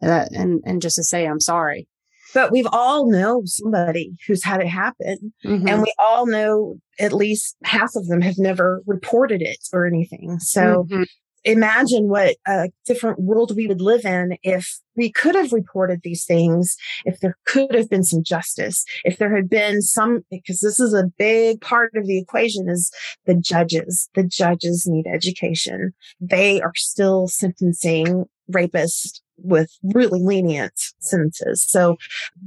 [0.00, 1.86] that and, and just to say, I'm sorry.
[2.32, 5.34] But we've all know somebody who's had it happen.
[5.44, 5.68] Mm-hmm.
[5.68, 10.38] And we all know at least half of them have never reported it or anything.
[10.38, 11.02] So mm-hmm
[11.46, 16.24] imagine what a different world we would live in if we could have reported these
[16.24, 20.80] things, if there could have been some justice, if there had been some, because this
[20.80, 22.90] is a big part of the equation is
[23.26, 24.08] the judges.
[24.14, 25.94] The judges need education.
[26.20, 31.64] They are still sentencing rapists with really lenient sentences.
[31.68, 31.96] So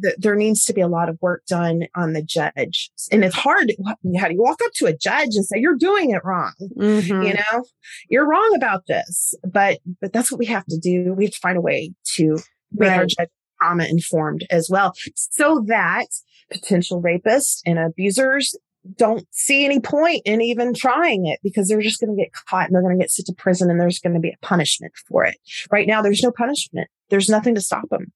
[0.03, 2.89] th- there needs to be a lot of work done on the judge.
[3.11, 3.73] And it's hard.
[4.17, 6.53] How do you walk up to a judge and say, you're doing it wrong?
[6.77, 7.21] Mm-hmm.
[7.21, 7.63] You know,
[8.09, 11.13] you're wrong about this, but, but that's what we have to do.
[11.13, 12.37] We have to find a way to
[12.71, 12.97] make right.
[12.99, 16.07] our judge trauma informed as well so that
[16.51, 18.55] potential rapists and abusers
[18.95, 22.67] don't see any point in even trying it because they're just going to get caught
[22.67, 24.93] and they're going to get sent to prison and there's going to be a punishment
[25.07, 25.37] for it.
[25.71, 26.89] Right now, there's no punishment.
[27.09, 28.11] There's nothing to stop them.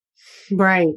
[0.52, 0.94] Right.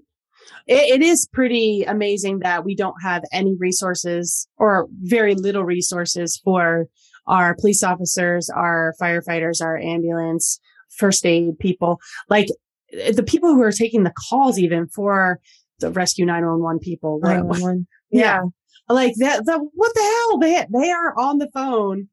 [0.66, 6.40] It, it is pretty amazing that we don't have any resources or very little resources
[6.42, 6.86] for
[7.26, 10.60] our police officers, our firefighters, our ambulance,
[10.96, 11.98] first aid people,
[12.28, 12.48] like
[12.92, 15.40] eh, the people who are taking the calls even for
[15.80, 17.18] the rescue 911 people.
[17.22, 17.86] 911.
[18.10, 18.20] Yeah.
[18.20, 18.42] yeah
[18.88, 20.38] like that, the, what the hell?
[20.38, 22.08] They, they are on the phone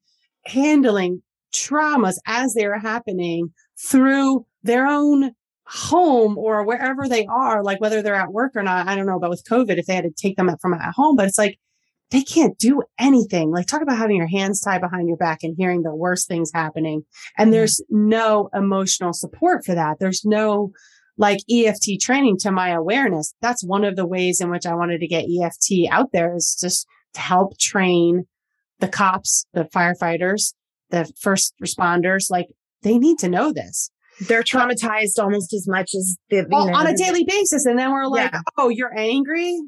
[0.46, 1.22] handling
[1.54, 3.54] traumas as they're happening
[3.88, 5.32] through their own
[5.66, 8.88] home or wherever they are, like whether they're at work or not.
[8.88, 10.94] I don't know, but with COVID, if they had to take them up from at
[10.94, 11.60] home, but it's like,
[12.12, 13.50] they can't do anything.
[13.50, 16.52] Like talk about having your hands tied behind your back and hearing the worst things
[16.54, 17.04] happening.
[17.38, 17.54] And mm-hmm.
[17.54, 19.98] there's no emotional support for that.
[20.00, 20.72] There's no
[21.18, 23.34] like EFT training to my awareness.
[23.42, 26.58] That's one of the ways in which I wanted to get EFT out there is
[26.60, 28.26] just to help train
[28.80, 30.54] the cops, the firefighters,
[30.90, 32.32] the first responders.
[32.32, 32.48] Like
[32.82, 33.90] they need to know this.
[34.28, 37.66] They're traumatized almost as much as the, well, know, on a daily basis.
[37.66, 38.42] And then we're like, yeah.
[38.58, 39.60] oh, you're angry?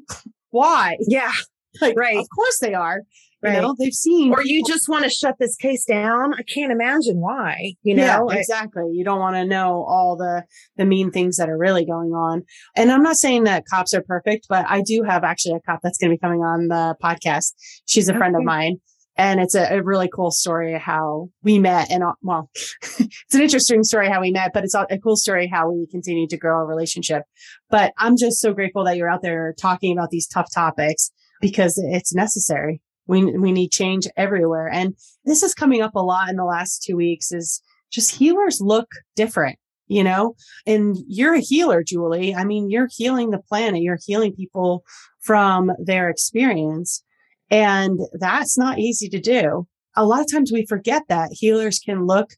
[0.50, 0.96] Why?
[1.00, 1.32] Yeah.
[1.80, 2.16] Like, right.
[2.16, 3.02] Of course they are.
[3.46, 3.56] Right.
[3.56, 4.32] You know, they've seen.
[4.32, 6.34] Or you just want to shut this case down.
[6.34, 8.28] I can't imagine why, you know?
[8.28, 8.90] Yeah, exactly.
[8.92, 10.42] You don't want to know all the,
[10.76, 12.42] the mean things that are really going on.
[12.74, 15.78] And I'm not saying that cops are perfect, but I do have actually a cop
[15.80, 17.52] that's going to be coming on the podcast.
[17.86, 18.18] She's a okay.
[18.18, 18.78] friend of mine.
[19.18, 21.90] And it's a, a, really cool story how we met.
[21.90, 22.50] And uh, well,
[22.82, 26.28] it's an interesting story how we met, but it's a cool story how we continue
[26.28, 27.22] to grow our relationship.
[27.70, 31.78] But I'm just so grateful that you're out there talking about these tough topics because
[31.78, 32.82] it's necessary.
[33.06, 34.68] We, we need change everywhere.
[34.68, 38.60] And this is coming up a lot in the last two weeks is just healers
[38.60, 40.34] look different, you know,
[40.66, 42.34] and you're a healer, Julie.
[42.34, 43.82] I mean, you're healing the planet.
[43.82, 44.84] You're healing people
[45.20, 47.02] from their experience.
[47.50, 49.66] And that's not easy to do.
[49.96, 52.30] A lot of times we forget that healers can look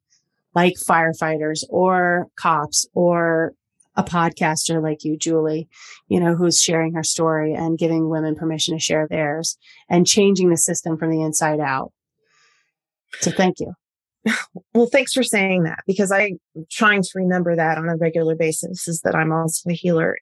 [0.54, 3.52] like firefighters or cops or
[3.98, 5.68] a podcaster like you, Julie,
[6.06, 9.58] you know, who's sharing her story and giving women permission to share theirs
[9.90, 11.92] and changing the system from the inside out.
[13.20, 13.74] So thank you.
[14.74, 16.38] Well, thanks for saying that because I'm
[16.70, 20.18] trying to remember that on a regular basis is that I'm also a healer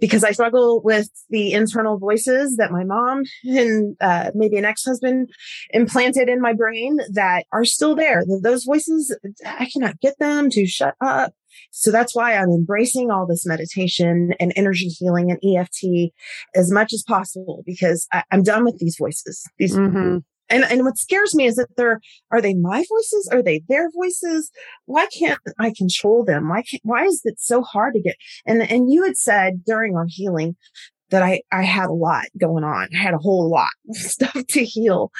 [0.00, 5.30] because I struggle with the internal voices that my mom and uh, maybe an ex-husband
[5.70, 8.24] implanted in my brain that are still there.
[8.42, 9.14] Those voices,
[9.46, 11.34] I cannot get them to shut up.
[11.70, 16.12] So that's why I'm embracing all this meditation and energy healing and EFT
[16.54, 19.44] as much as possible because I, am done with these voices.
[19.58, 20.18] These mm-hmm.
[20.50, 22.00] And, and what scares me is that they're,
[22.32, 23.28] are they my voices?
[23.32, 24.50] Are they their voices?
[24.86, 26.48] Why can't I control them?
[26.48, 28.16] Why can't, why is it so hard to get?
[28.44, 30.56] And, and you had said during our healing
[31.10, 32.88] that I, I had a lot going on.
[32.94, 35.10] I had a whole lot of stuff to heal.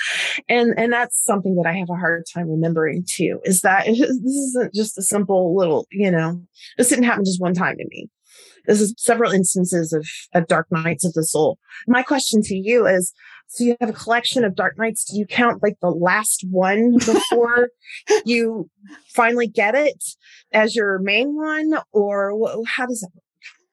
[0.48, 3.98] And, and that's something that I have a hard time remembering too, is that this
[3.98, 6.42] isn't just a simple little, you know,
[6.78, 8.08] this didn't happen just one time to me.
[8.66, 11.58] This is several instances of, of dark nights of the soul.
[11.86, 13.12] My question to you is,
[13.48, 15.04] so you have a collection of dark nights.
[15.04, 17.70] Do you count like the last one before
[18.24, 18.70] you
[19.08, 20.02] finally get it
[20.52, 22.32] as your main one or
[22.66, 23.24] how does that work?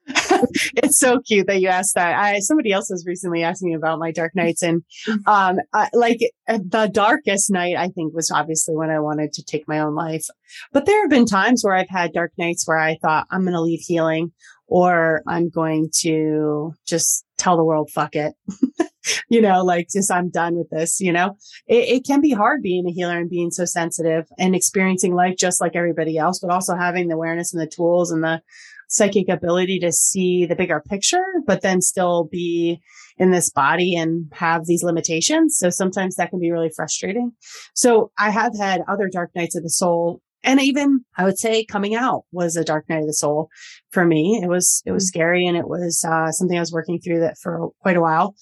[0.78, 2.18] it's so cute that you asked that.
[2.18, 4.84] I somebody else was recently asking me about my dark nights, and
[5.26, 9.44] um, I, like uh, the darkest night I think was obviously when I wanted to
[9.44, 10.26] take my own life.
[10.72, 13.54] But there have been times where I've had dark nights where I thought I'm going
[13.54, 14.32] to leave healing,
[14.68, 18.34] or I'm going to just tell the world fuck it.
[19.30, 21.00] you know, like just I'm done with this.
[21.00, 24.56] You know, it, it can be hard being a healer and being so sensitive and
[24.56, 28.24] experiencing life just like everybody else, but also having the awareness and the tools and
[28.24, 28.42] the
[28.88, 32.80] psychic ability to see the bigger picture, but then still be
[33.18, 35.58] in this body and have these limitations.
[35.58, 37.32] So sometimes that can be really frustrating.
[37.74, 40.22] So I have had other dark nights of the soul.
[40.44, 43.50] And even I would say coming out was a dark night of the soul
[43.92, 44.40] for me.
[44.42, 45.08] It was, it was mm.
[45.08, 48.36] scary and it was uh, something I was working through that for quite a while.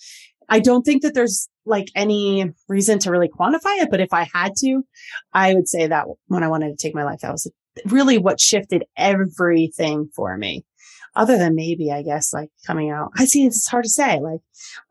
[0.49, 4.27] I don't think that there's like any reason to really quantify it, but if I
[4.31, 4.83] had to,
[5.33, 7.49] I would say that when I wanted to take my life, that was
[7.85, 10.65] really what shifted everything for me.
[11.15, 13.11] Other than maybe, I guess, like coming out.
[13.17, 14.19] I see it's hard to say.
[14.19, 14.41] Like,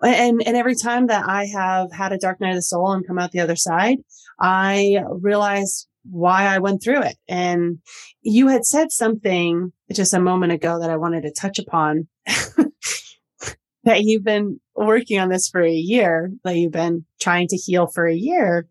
[0.03, 3.07] and, and every time that I have had a dark night of the soul and
[3.07, 3.99] come out the other side,
[4.40, 7.16] I realize why I went through it.
[7.29, 7.79] And
[8.23, 12.09] you had said something just a moment ago that I wanted to touch upon
[13.85, 17.87] that you've been working on this for a year, that you've been trying to heal
[17.87, 18.66] for a year.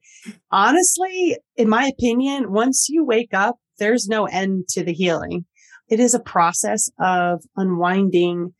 [0.52, 5.46] Honestly, in my opinion, once you wake up, there's no end to the healing.
[5.90, 8.54] It is a process of unwinding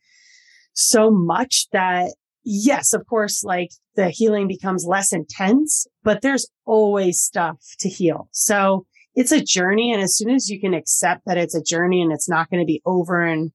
[0.74, 2.12] so much that
[2.44, 8.28] yes, of course, like the healing becomes less intense, but there's always stuff to heal.
[8.32, 9.92] So it's a journey.
[9.92, 12.60] And as soon as you can accept that it's a journey and it's not going
[12.60, 13.52] to be over in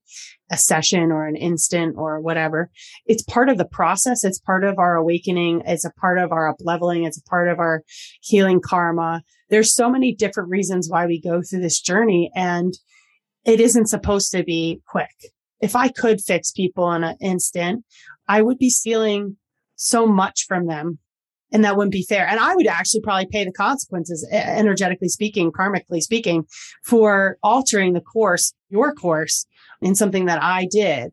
[0.51, 2.71] a session or an instant or whatever,
[3.05, 4.23] it's part of the process.
[4.23, 5.61] It's part of our awakening.
[5.67, 7.03] It's a part of our up leveling.
[7.03, 7.83] It's a part of our
[8.21, 9.21] healing karma.
[9.49, 12.73] There's so many different reasons why we go through this journey and
[13.45, 15.15] it isn't supposed to be quick.
[15.61, 17.83] If I could fix people in an instant,
[18.27, 19.37] I would be stealing
[19.75, 20.99] so much from them
[21.51, 22.27] and that wouldn't be fair.
[22.27, 26.45] And I would actually probably pay the consequences, energetically speaking, karmically speaking,
[26.83, 29.45] for altering the course, your course
[29.81, 31.11] in something that I did.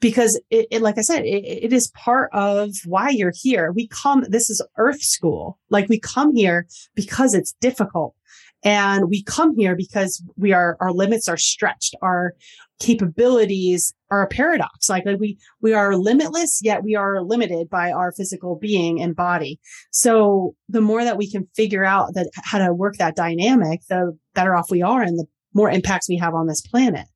[0.00, 3.72] Because it, it like I said, it, it is part of why you're here.
[3.72, 5.58] We come, this is earth school.
[5.68, 8.14] Like we come here because it's difficult.
[8.62, 11.94] And we come here because we are, our limits are stretched.
[12.02, 12.34] Our,
[12.80, 14.88] capabilities are a paradox.
[14.88, 19.14] Like, like we, we are limitless, yet we are limited by our physical being and
[19.14, 19.60] body.
[19.92, 24.18] So the more that we can figure out that how to work that dynamic, the
[24.34, 27.06] better off we are and the more impacts we have on this planet.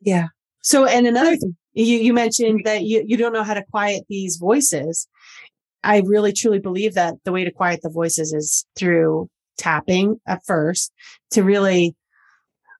[0.00, 0.26] Yeah.
[0.62, 4.04] So, and another thing, you, you mentioned that you, you don't know how to quiet
[4.08, 5.06] these voices.
[5.84, 10.44] I really truly believe that the way to quiet the voices is through tapping at
[10.46, 10.92] first
[11.30, 11.94] to really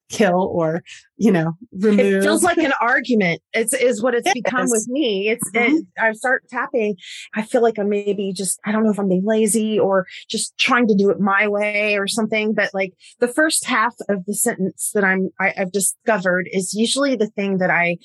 [0.09, 0.83] kill or
[1.17, 2.01] you know remove.
[2.01, 3.43] it feels like an argument.
[3.53, 5.29] It's is what it's become with me.
[5.29, 5.77] It's mm-hmm.
[5.77, 6.97] it, i start tapping.
[7.35, 10.57] I feel like i'm maybe just i don't know if i'm being lazy or just
[10.59, 14.35] trying to do it my way or something but like the first half of the
[14.35, 17.97] sentence that i'm I, i've discovered is usually the thing that i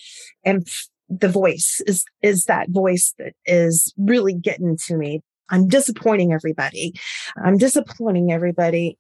[0.46, 0.64] am
[1.10, 5.22] the voice is is that voice that is really getting to me.
[5.50, 6.94] I'm disappointing everybody.
[7.44, 8.98] I'm disappointing everybody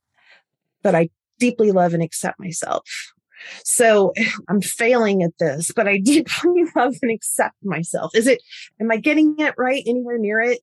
[0.83, 1.09] but I
[1.41, 2.83] deeply love and accept myself.
[3.65, 4.13] So
[4.47, 8.15] I'm failing at this, but I deeply love and accept myself.
[8.15, 8.41] Is it,
[8.79, 10.61] am I getting it right anywhere near it?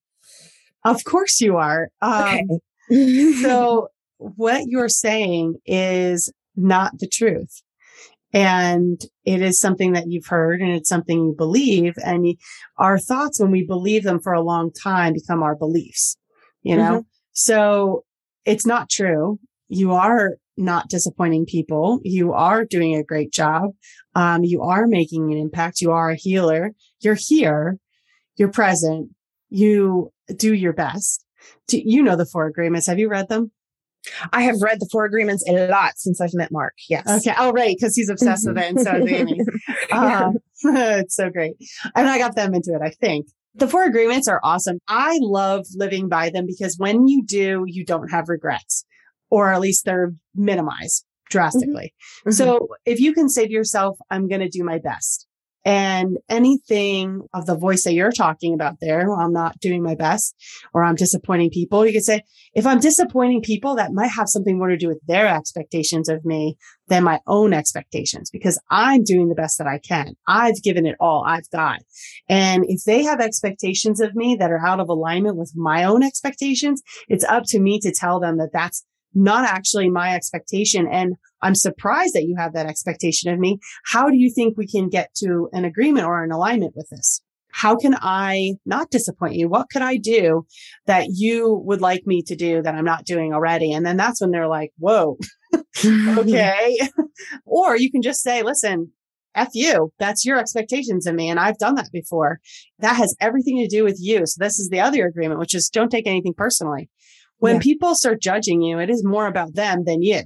[0.84, 1.90] Of course you are.
[2.00, 2.60] Um,
[2.90, 3.32] okay.
[3.42, 3.88] so
[4.18, 7.62] what you're saying is not the truth.
[8.32, 11.94] And it is something that you've heard and it's something you believe.
[12.04, 12.34] And you,
[12.76, 16.16] our thoughts, when we believe them for a long time, become our beliefs,
[16.62, 16.92] you know?
[16.92, 17.08] Mm-hmm.
[17.32, 18.04] So
[18.44, 19.40] it's not true.
[19.68, 22.00] You are not disappointing people.
[22.02, 23.70] You are doing a great job.
[24.14, 25.80] Um, you are making an impact.
[25.80, 26.72] You are a healer.
[27.00, 27.78] You're here.
[28.36, 29.10] You're present.
[29.48, 31.24] You do your best.
[31.68, 32.86] Do, you know the four agreements.
[32.88, 33.52] Have you read them?
[34.32, 36.74] I have read the four agreements a lot since I've met Mark.
[36.88, 37.08] Yes.
[37.08, 37.34] Okay.
[37.38, 37.76] Oh, right.
[37.80, 38.64] Cause he's obsessed with it.
[38.64, 39.40] And so is Amy.
[39.92, 40.30] uh,
[40.64, 41.54] it's so great.
[41.94, 43.26] And I got them into it, I think.
[43.54, 44.78] The four agreements are awesome.
[44.88, 48.84] I love living by them because when you do, you don't have regrets
[49.30, 51.94] or at least they're minimized drastically.
[52.20, 52.30] Mm-hmm.
[52.32, 55.28] So if you can say to yourself, I'm going to do my best
[55.68, 60.34] and anything of the voice that you're talking about there, I'm not doing my best
[60.72, 61.84] or I'm disappointing people.
[61.84, 62.22] You could say,
[62.54, 66.24] if I'm disappointing people, that might have something more to do with their expectations of
[66.24, 70.14] me than my own expectations because I'm doing the best that I can.
[70.26, 71.80] I've given it all I've got.
[72.30, 76.02] And if they have expectations of me that are out of alignment with my own
[76.02, 78.86] expectations, it's up to me to tell them that that's
[79.18, 80.86] not actually my expectation.
[80.90, 83.58] And I'm surprised that you have that expectation of me.
[83.86, 87.20] How do you think we can get to an agreement or an alignment with this?
[87.50, 89.48] How can I not disappoint you?
[89.48, 90.46] What could I do
[90.86, 93.72] that you would like me to do that I'm not doing already?
[93.72, 95.18] And then that's when they're like, whoa,
[95.84, 96.78] okay.
[97.44, 98.92] or you can just say, listen,
[99.34, 99.92] F you.
[99.98, 101.30] That's your expectations of me.
[101.30, 102.40] And I've done that before.
[102.80, 104.26] That has everything to do with you.
[104.26, 106.90] So this is the other agreement, which is don't take anything personally.
[107.38, 107.60] When yeah.
[107.60, 110.22] people start judging you, it is more about them than you.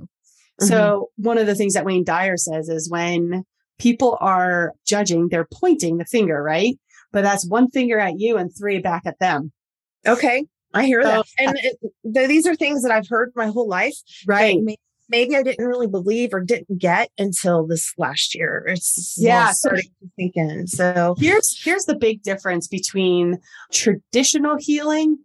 [0.61, 0.67] Mm-hmm.
[0.67, 3.45] So one of the things that Wayne Dyer says is when
[3.79, 6.79] people are judging, they're pointing the finger, right?
[7.13, 9.53] But that's one finger at you and three back at them.
[10.07, 10.47] Okay.
[10.75, 11.27] I hear that.
[11.39, 13.95] and it, these are things that I've heard my whole life.
[14.27, 14.59] Right.
[14.61, 18.65] Maybe, maybe I didn't really believe or didn't get until this last year.
[18.67, 20.67] It's yeah, starting to sink in.
[20.67, 23.39] So here's here's the big difference between
[23.71, 25.19] traditional healing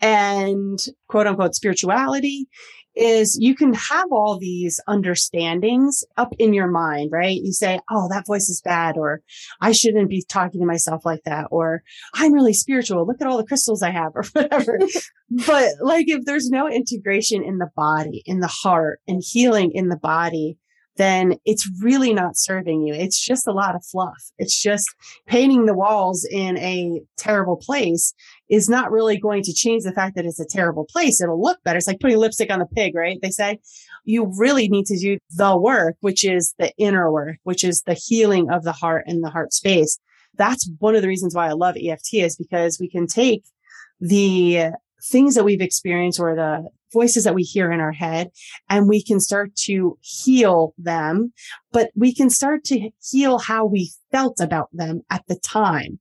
[0.00, 0.78] and
[1.08, 2.48] quote unquote spirituality
[2.96, 7.38] is you can have all these understandings up in your mind, right?
[7.42, 9.20] You say, Oh, that voice is bad, or
[9.60, 11.82] I shouldn't be talking to myself like that, or
[12.14, 13.06] I'm really spiritual.
[13.06, 14.78] Look at all the crystals I have, or whatever.
[15.46, 19.88] but like, if there's no integration in the body, in the heart, and healing in
[19.88, 20.58] the body,
[20.96, 22.94] then it's really not serving you.
[22.94, 24.30] It's just a lot of fluff.
[24.38, 24.86] It's just
[25.26, 28.14] painting the walls in a terrible place
[28.48, 31.20] is not really going to change the fact that it's a terrible place.
[31.20, 31.78] It'll look better.
[31.78, 33.18] It's like putting lipstick on the pig, right?
[33.20, 33.58] They say
[34.04, 37.94] you really need to do the work, which is the inner work, which is the
[37.94, 39.98] healing of the heart and the heart space.
[40.36, 43.42] That's one of the reasons why I love EFT is because we can take
[44.00, 44.70] the
[45.02, 48.30] things that we've experienced or the voices that we hear in our head
[48.68, 51.32] and we can start to heal them,
[51.72, 55.98] but we can start to heal how we felt about them at the time.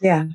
[0.00, 0.26] Yeah.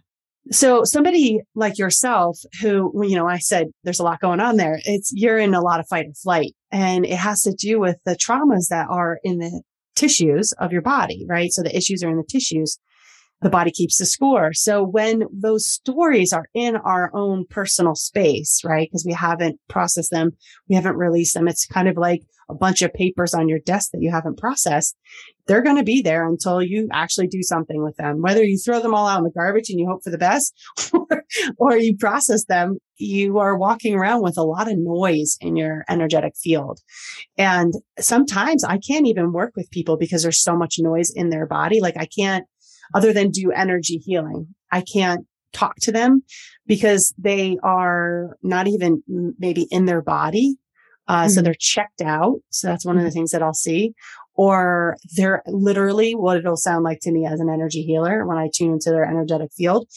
[0.51, 4.79] So somebody like yourself who, you know, I said there's a lot going on there.
[4.85, 7.97] It's you're in a lot of fight or flight and it has to do with
[8.05, 9.61] the traumas that are in the
[9.95, 11.51] tissues of your body, right?
[11.51, 12.77] So the issues are in the tissues
[13.41, 14.53] the body keeps the score.
[14.53, 18.87] So when those stories are in our own personal space, right?
[18.87, 20.31] Because we haven't processed them,
[20.69, 21.47] we haven't released them.
[21.47, 22.21] It's kind of like
[22.51, 24.95] a bunch of papers on your desk that you haven't processed.
[25.47, 28.21] They're going to be there until you actually do something with them.
[28.21, 30.53] Whether you throw them all out in the garbage and you hope for the best
[30.93, 31.23] or,
[31.57, 35.83] or you process them, you are walking around with a lot of noise in your
[35.89, 36.79] energetic field.
[37.37, 41.47] And sometimes I can't even work with people because there's so much noise in their
[41.47, 41.79] body.
[41.79, 42.45] Like I can't
[42.93, 44.53] other than do energy healing.
[44.71, 46.23] I can't talk to them
[46.65, 49.03] because they are not even
[49.39, 50.57] maybe in their body.
[51.07, 51.29] Uh, mm-hmm.
[51.29, 52.39] so they're checked out.
[52.49, 53.15] So that's one of the mm-hmm.
[53.15, 53.93] things that I'll see.
[54.35, 58.49] Or they're literally what it'll sound like to me as an energy healer when I
[58.53, 59.87] tune into their energetic field.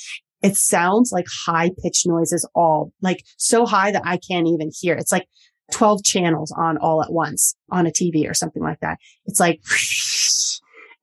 [0.42, 4.94] It sounds like high pitched noises all like so high that I can't even hear.
[4.94, 5.26] It's like
[5.72, 8.98] 12 channels on all at once on a TV or something like that.
[9.26, 9.60] It's like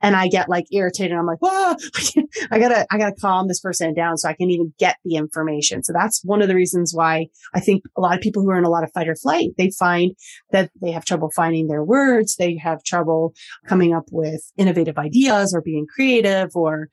[0.02, 1.18] and I get like irritated.
[1.18, 1.76] I'm like, ah,
[2.16, 5.16] whoa, I gotta, I gotta calm this person down so I can even get the
[5.16, 5.84] information.
[5.84, 8.58] So that's one of the reasons why I think a lot of people who are
[8.58, 10.16] in a lot of fight or flight, they find
[10.52, 12.36] that they have trouble finding their words.
[12.36, 13.34] They have trouble
[13.68, 16.90] coming up with innovative ideas or being creative or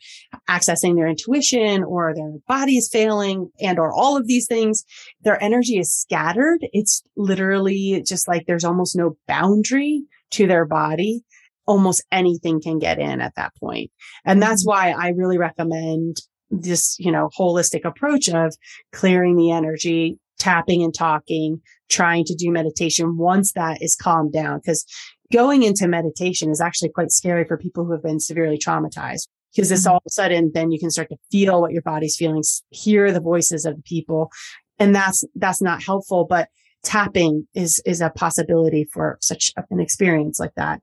[0.48, 4.84] accessing their intuition or their body is failing and or all of these things.
[5.22, 6.60] Their energy is scattered.
[6.72, 11.24] It's literally just like there's almost no boundary to their body
[11.68, 13.92] almost anything can get in at that point.
[14.24, 14.94] And that's mm-hmm.
[14.96, 16.16] why I really recommend
[16.50, 18.56] this, you know, holistic approach of
[18.92, 21.60] clearing the energy, tapping and talking,
[21.90, 24.60] trying to do meditation once that is calmed down.
[24.64, 24.84] Cause
[25.30, 29.68] going into meditation is actually quite scary for people who have been severely traumatized because
[29.68, 29.90] this mm-hmm.
[29.90, 33.12] all of a sudden then you can start to feel what your body's feeling, hear
[33.12, 34.30] the voices of the people.
[34.78, 36.48] And that's, that's not helpful, but
[36.82, 40.80] tapping is, is a possibility for such an experience like that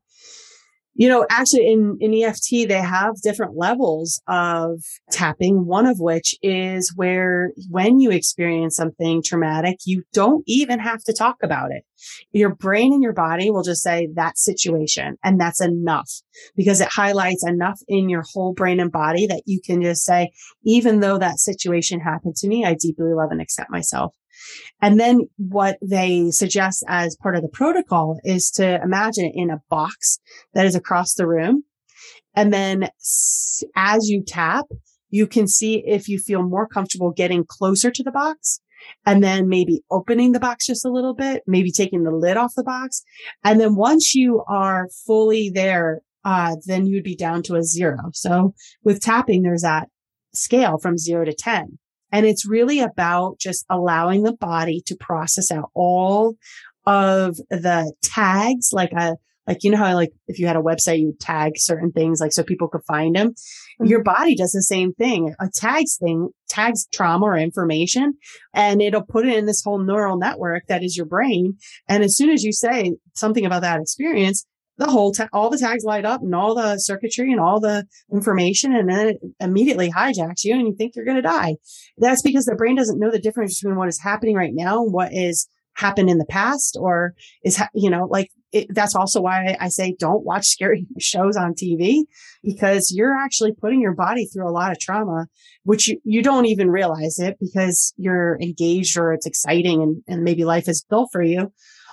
[0.97, 4.81] you know, actually in, in EFT, they have different levels of
[5.11, 5.65] tapping.
[5.65, 11.13] One of which is where when you experience something traumatic, you don't even have to
[11.13, 11.83] talk about it.
[12.31, 16.09] Your brain and your body will just say that situation and that's enough
[16.55, 20.31] because it highlights enough in your whole brain and body that you can just say,
[20.63, 24.13] even though that situation happened to me, I deeply love and accept myself.
[24.81, 29.49] And then what they suggest as part of the protocol is to imagine it in
[29.49, 30.19] a box
[30.53, 31.63] that is across the room.
[32.35, 32.89] And then
[33.75, 34.65] as you tap,
[35.09, 38.59] you can see if you feel more comfortable getting closer to the box
[39.05, 42.53] and then maybe opening the box just a little bit, maybe taking the lid off
[42.55, 43.03] the box.
[43.43, 47.97] And then once you are fully there, uh, then you'd be down to a zero.
[48.13, 49.89] So with tapping, there's that
[50.33, 51.77] scale from zero to 10.
[52.11, 56.35] And it's really about just allowing the body to process out all
[56.85, 59.15] of the tags, like a,
[59.47, 62.31] like, you know how like if you had a website, you tag certain things, like
[62.31, 63.29] so people could find them.
[63.29, 63.85] Mm-hmm.
[63.85, 65.35] Your body does the same thing.
[65.39, 68.13] A tags thing tags trauma or information
[68.53, 71.57] and it'll put it in this whole neural network that is your brain.
[71.87, 74.45] And as soon as you say something about that experience,
[74.77, 77.85] the whole ta- all the tags light up and all the circuitry and all the
[78.11, 81.55] information and then it immediately hijacks you and you think you're going to die
[81.97, 84.93] that's because the brain doesn't know the difference between what is happening right now and
[84.93, 87.13] what is happened in the past or
[87.43, 91.35] is ha- you know like it, that's also why I say don't watch scary shows
[91.35, 92.03] on TV
[92.41, 95.27] because you're actually putting your body through a lot of trauma,
[95.63, 100.23] which you, you don't even realize it because you're engaged or it's exciting and, and
[100.23, 101.51] maybe life is built for you.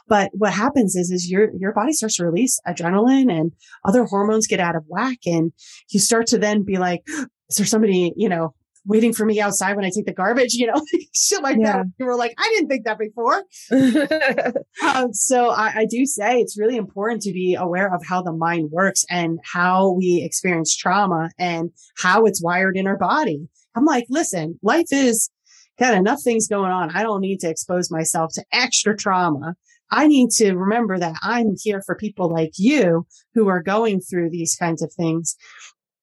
[0.09, 3.53] But what happens is, is your, your body starts to release adrenaline and
[3.85, 5.19] other hormones get out of whack.
[5.27, 5.53] And
[5.91, 9.77] you start to then be like, is there somebody, you know, waiting for me outside
[9.77, 10.81] when I take the garbage, you know,
[11.15, 11.79] shit like yeah.
[11.79, 11.87] that.
[11.99, 13.43] You were like, I didn't think that before.
[14.95, 18.33] um, so I, I, do say it's really important to be aware of how the
[18.33, 23.49] mind works and how we experience trauma and how it's wired in our body.
[23.75, 25.31] I'm like, listen, life is
[25.79, 26.91] got enough things going on.
[26.95, 29.55] I don't need to expose myself to extra trauma.
[29.93, 34.31] I need to remember that I'm here for people like you who are going through
[34.31, 35.37] these kinds of things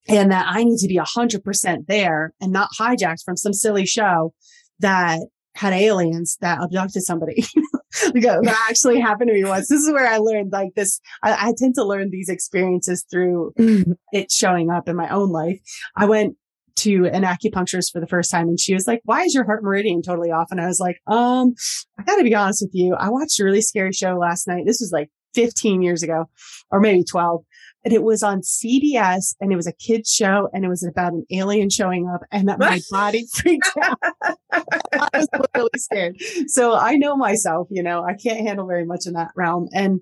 [0.07, 3.53] and that I need to be a hundred percent there and not hijacked from some
[3.53, 4.33] silly show
[4.79, 5.19] that
[5.55, 7.43] had aliens that abducted somebody.
[8.13, 9.67] that actually happened to me once.
[9.67, 10.99] This is where I learned like this.
[11.23, 13.93] I, I tend to learn these experiences through mm.
[14.13, 15.59] it showing up in my own life.
[15.95, 16.37] I went
[16.79, 19.63] to an acupuncturist for the first time and she was like, why is your heart
[19.63, 20.47] meridian totally off?
[20.51, 21.53] And I was like, um,
[21.97, 22.95] I gotta be honest with you.
[22.95, 24.63] I watched a really scary show last night.
[24.65, 26.25] This was like 15 years ago
[26.71, 27.43] or maybe 12
[27.85, 31.13] and it was on CBS and it was a kids show and it was about
[31.13, 33.97] an alien showing up and that my body freaked out.
[34.51, 36.17] I was literally scared.
[36.47, 39.69] So I know myself, you know, I can't handle very much in that realm.
[39.73, 40.01] And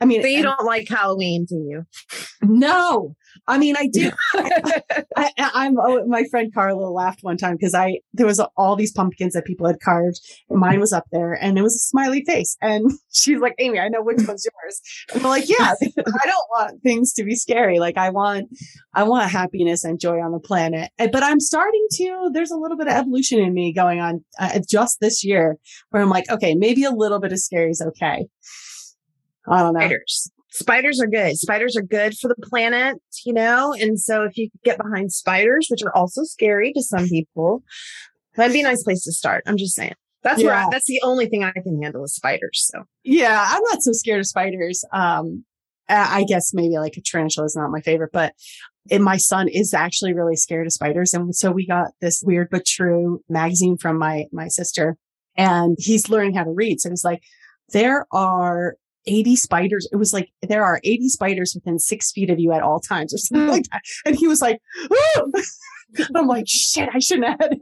[0.00, 1.86] I mean, but you don't like Halloween, do you?
[2.42, 3.16] No,
[3.46, 4.10] I mean, I do.
[5.16, 8.92] I, am oh, my friend Carla laughed one time because I there was all these
[8.92, 10.20] pumpkins that people had carved.
[10.50, 12.56] Mine was up there, and it was a smiley face.
[12.60, 14.80] And she's like, "Amy, I know which one's yours."
[15.12, 17.78] And I'm like, "Yeah, I don't want things to be scary.
[17.78, 18.48] Like, I want,
[18.94, 20.90] I want happiness and joy on the planet.
[20.98, 22.30] But I'm starting to.
[22.32, 25.56] There's a little bit of evolution in me going on uh, just this year,
[25.90, 28.26] where I'm like, okay, maybe a little bit of scary is okay.
[29.48, 29.80] I don't know.
[29.80, 30.30] Spiders.
[30.50, 31.36] Spiders are good.
[31.36, 33.74] Spiders are good for the planet, you know?
[33.74, 37.62] And so if you get behind spiders, which are also scary to some people,
[38.36, 39.44] that'd be a nice place to start.
[39.46, 39.94] I'm just saying.
[40.22, 40.46] That's yeah.
[40.46, 42.68] where I, that's the only thing I can handle is spiders.
[42.72, 44.84] So yeah, I'm not so scared of spiders.
[44.92, 45.44] Um,
[45.88, 48.32] I guess maybe like a tarantula is not my favorite, but
[48.90, 51.14] it, my son is actually really scared of spiders.
[51.14, 54.96] And so we got this weird but true magazine from my, my sister
[55.36, 56.80] and he's learning how to read.
[56.80, 57.22] So he's like,
[57.72, 58.74] there are
[59.06, 59.88] 80 spiders.
[59.92, 63.14] It was like there are 80 spiders within six feet of you at all times
[63.14, 63.82] or something like that.
[64.04, 64.60] And he was like,
[66.14, 67.58] I'm like, shit, I shouldn't have had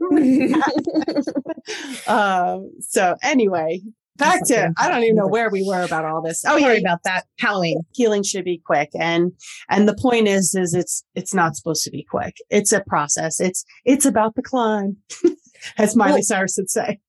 [2.07, 3.81] um, so anyway,
[4.17, 6.43] back to I don't even know where we were about all this.
[6.45, 9.31] Oh, yeah, about that Halloween healing should be quick, and
[9.69, 12.35] and the point is, is it's it's not supposed to be quick.
[12.49, 13.39] It's a process.
[13.39, 14.97] It's it's about the climb,
[15.77, 16.99] as Miley well, Cyrus would say.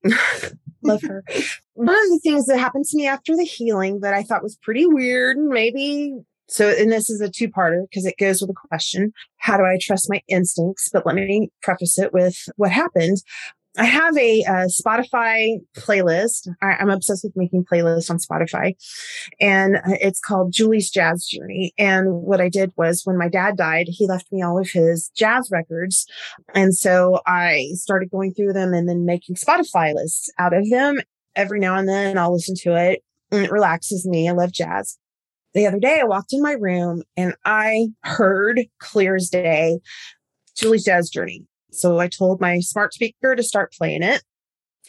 [0.83, 1.25] Love her.
[1.77, 4.59] One of the things that happened to me after the healing that I thought was
[4.63, 6.15] pretty weird, and maybe
[6.49, 9.13] so, and this is a two parter because it goes with a question.
[9.39, 10.89] How do I trust my instincts?
[10.93, 13.19] But let me preface it with what happened.
[13.79, 16.49] I have a, a Spotify playlist.
[16.63, 18.75] I, am obsessed with making playlists on Spotify
[19.39, 21.75] and uh, it's called Julie's Jazz Journey.
[21.77, 25.11] And what I did was when my dad died, he left me all of his
[25.15, 26.07] jazz records.
[26.55, 30.97] And so I started going through them and then making Spotify lists out of them.
[31.37, 34.29] Every now and then I'll listen to it and it relaxes me.
[34.29, 34.99] I love jazz.
[35.55, 39.79] The other day I walked in my room and I heard clear as day
[40.57, 41.47] Julie's Jazz Journey.
[41.71, 44.23] So I told my smart speaker to start playing it.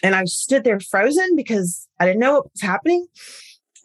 [0.03, 3.07] And I stood there frozen because I didn't know what was happening.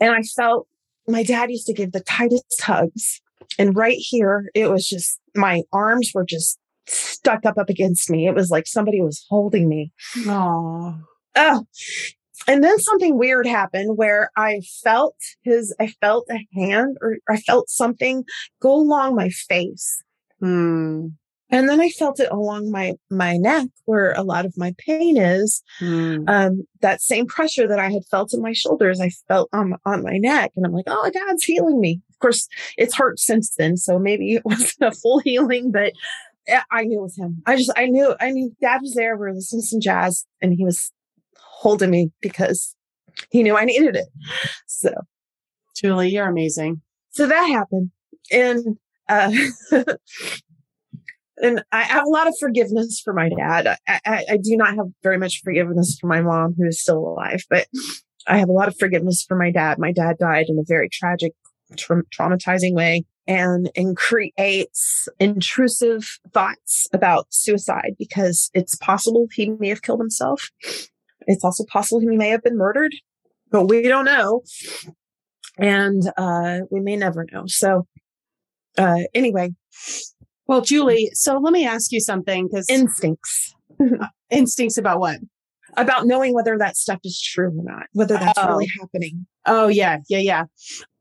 [0.00, 0.68] And I felt
[1.08, 3.20] my dad used to give the tightest hugs.
[3.58, 8.26] And right here, it was just my arms were just stuck up up against me.
[8.26, 9.92] It was like somebody was holding me.
[10.26, 10.96] Oh.
[11.34, 11.66] Oh.
[12.49, 17.36] And then something weird happened where I felt his, I felt a hand or I
[17.38, 18.24] felt something
[18.61, 20.03] go along my face.
[20.40, 21.09] Hmm.
[21.53, 25.18] And then I felt it along my, my neck where a lot of my pain
[25.18, 25.62] is.
[25.82, 26.24] Mm.
[26.26, 30.03] Um, that same pressure that I had felt in my shoulders, I felt on, on
[30.03, 30.53] my neck.
[30.57, 32.01] And I'm like, oh, dad's healing me.
[32.11, 33.76] Of course, it's hurt since then.
[33.76, 35.93] So maybe it wasn't a full healing, but
[36.70, 37.43] I knew it was him.
[37.45, 39.14] I just, I knew, I knew dad was there.
[39.18, 40.90] We are listening to some jazz and he was
[41.62, 42.74] holding me because
[43.30, 44.08] he knew I needed it.
[44.66, 44.92] So,
[45.76, 46.82] Julie, you're amazing.
[47.10, 47.92] So that happened.
[48.32, 49.32] And, uh,
[51.36, 53.68] and I have a lot of forgiveness for my dad.
[53.86, 56.98] I, I, I, do not have very much forgiveness for my mom, who is still
[56.98, 57.68] alive, but
[58.26, 59.78] I have a lot of forgiveness for my dad.
[59.78, 61.32] My dad died in a very tragic,
[61.76, 69.68] tra- traumatizing way and, and creates intrusive thoughts about suicide because it's possible he may
[69.68, 70.50] have killed himself.
[71.26, 72.92] It's also possible he may have been murdered,
[73.50, 74.42] but we don't know.
[75.58, 77.44] And, uh, we may never know.
[77.46, 77.86] So,
[78.78, 79.50] uh, anyway,
[80.46, 83.54] well, Julie, so let me ask you something because instincts.
[84.30, 85.18] instincts about what?
[85.76, 88.48] About knowing whether that stuff is true or not, whether that's oh.
[88.48, 89.26] really happening.
[89.46, 89.98] Oh, yeah.
[90.08, 90.18] Yeah.
[90.18, 90.44] Yeah.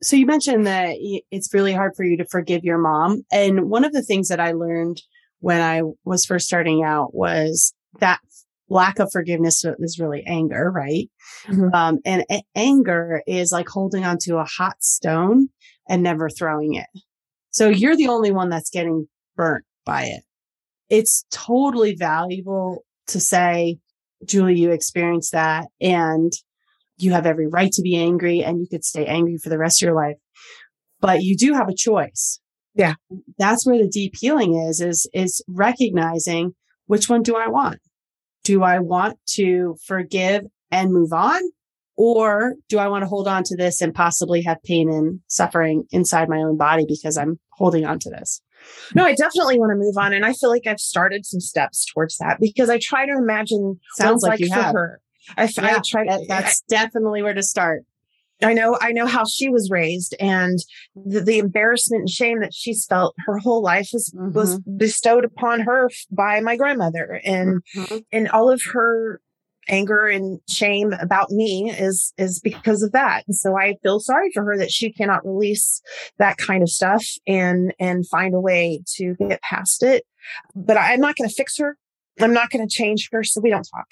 [0.01, 0.95] So you mentioned that
[1.31, 3.23] it's really hard for you to forgive your mom.
[3.31, 5.01] And one of the things that I learned
[5.39, 8.19] when I was first starting out was that
[8.71, 11.09] lack of forgiveness is really anger, right?
[11.47, 11.75] Mm-hmm.
[11.75, 15.49] Um, and a- anger is like holding onto a hot stone
[15.89, 16.87] and never throwing it.
[17.49, 20.23] So you're the only one that's getting burnt by it.
[20.89, 23.77] It's totally valuable to say,
[24.25, 26.31] Julie, you experienced that and
[26.97, 29.81] you have every right to be angry and you could stay angry for the rest
[29.81, 30.15] of your life.
[31.01, 32.39] But you do have a choice.
[32.73, 32.93] Yeah.
[33.37, 36.53] That's where the deep healing is, is, is recognizing
[36.85, 37.79] which one do I want?
[38.43, 41.41] Do I want to forgive and move on?
[41.97, 45.83] Or do I want to hold on to this and possibly have pain and suffering
[45.91, 48.41] inside my own body because I'm holding on to this?
[48.95, 50.13] No, I definitely want to move on.
[50.13, 53.79] And I feel like I've started some steps towards that because I try to imagine
[53.95, 54.73] Sounds like, like you for have.
[54.73, 55.01] her.
[55.37, 57.83] I, Yeah, I try that- that's definitely where to start.
[58.43, 60.57] I know, I know how she was raised and
[60.95, 65.61] the, the embarrassment and shame that she's felt her whole life was, was bestowed upon
[65.61, 68.03] her by my grandmother and, Mhm.
[68.11, 69.21] and all of her
[69.69, 73.23] anger and shame about me is, is because of that.
[73.27, 75.81] And so I feel sorry for her that she cannot release
[76.17, 80.03] that kind of stuff and, and find a way to get past it.
[80.55, 81.77] But I, I'm not going to fix her.
[82.23, 83.87] I'm not going to change her, so we don't talk.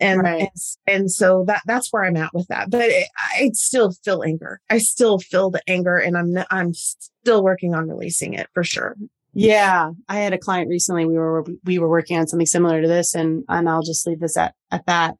[0.00, 0.40] And, Right.
[0.42, 0.50] and
[0.86, 2.70] and so that that's where I'm at with that.
[2.70, 4.60] But it, I still feel anger.
[4.70, 8.96] I still feel the anger, and I'm I'm still working on releasing it for sure.
[9.38, 11.04] Yeah, I had a client recently.
[11.06, 14.20] We were we were working on something similar to this, and and I'll just leave
[14.20, 15.16] this at at that.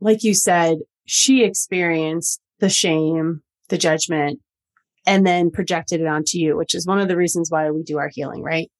[0.00, 4.40] Like you said, she experienced the shame, the judgment,
[5.06, 7.98] and then projected it onto you, which is one of the reasons why we do
[7.98, 8.70] our healing, right?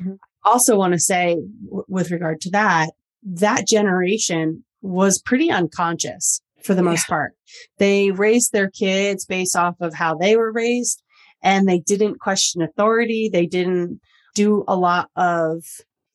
[0.00, 0.18] Mhm.
[0.44, 2.90] Also, want to say w- with regard to that,
[3.22, 7.32] that generation was pretty unconscious for the most part.
[7.78, 11.02] They raised their kids based off of how they were raised,
[11.42, 13.28] and they didn't question authority.
[13.32, 14.00] They didn't
[14.34, 15.64] do a lot of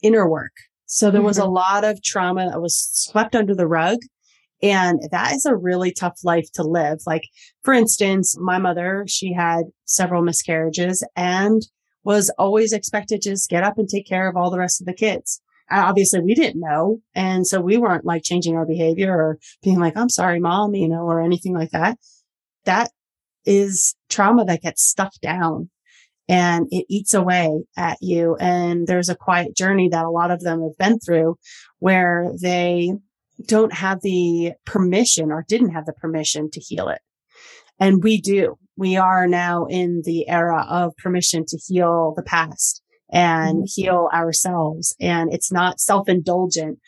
[0.01, 0.53] inner work.
[0.85, 1.53] So there was a mm-hmm.
[1.53, 3.99] lot of trauma that was swept under the rug.
[4.61, 6.99] And that is a really tough life to live.
[7.05, 7.23] Like,
[7.63, 11.61] for instance, my mother, she had several miscarriages and
[12.03, 14.87] was always expected to just get up and take care of all the rest of
[14.87, 15.41] the kids.
[15.69, 16.99] And obviously we didn't know.
[17.15, 20.89] And so we weren't like changing our behavior or being like, I'm sorry, mom, you
[20.89, 21.97] know, or anything like that.
[22.65, 22.91] That
[23.45, 25.69] is trauma that gets stuffed down
[26.29, 28.35] and it eats away at you.
[28.39, 31.37] And there's a quiet journey that a lot of them have been through
[31.79, 32.93] where they
[33.45, 37.01] don't have the permission or didn't have the permission to heal it.
[37.79, 38.57] And we do.
[38.75, 44.95] We are now in the era of permission to heal the past and heal ourselves.
[44.99, 46.79] And it's not self indulgent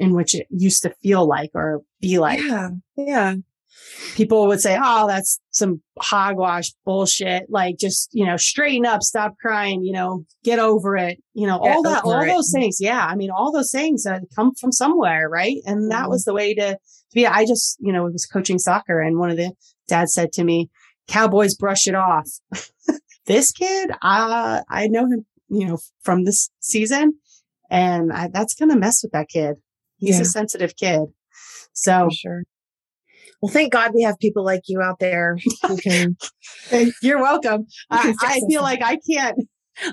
[0.00, 3.34] in which it used to feel like or be like yeah, yeah,
[4.14, 7.44] people would say, Oh, that's some hogwash bullshit.
[7.50, 11.18] Like just, you know, straighten up, stop crying, you know, get over it.
[11.34, 12.26] You know, Get all that, all it.
[12.28, 12.78] those things.
[12.80, 13.04] Yeah.
[13.04, 15.28] I mean, all those things that come from somewhere.
[15.28, 15.58] Right.
[15.66, 16.10] And that Mhm.
[16.10, 16.78] was the way to, to
[17.14, 17.26] be.
[17.26, 19.52] I just, you know, was coaching soccer and one of the
[19.88, 20.70] dads said to me,
[21.08, 22.28] cowboys brush it off.
[23.26, 27.14] this kid, uh, I know him, you know, from this season
[27.70, 29.56] and I, that's going to mess with that kid.
[29.98, 30.22] He's Yeah.
[30.22, 31.00] a sensitive kid.
[31.72, 32.42] So for sure.
[33.40, 35.36] Well, thank God we have people like you out there
[35.66, 36.16] who can.
[37.02, 37.66] You're welcome.
[37.90, 39.38] I, I feel like I can't.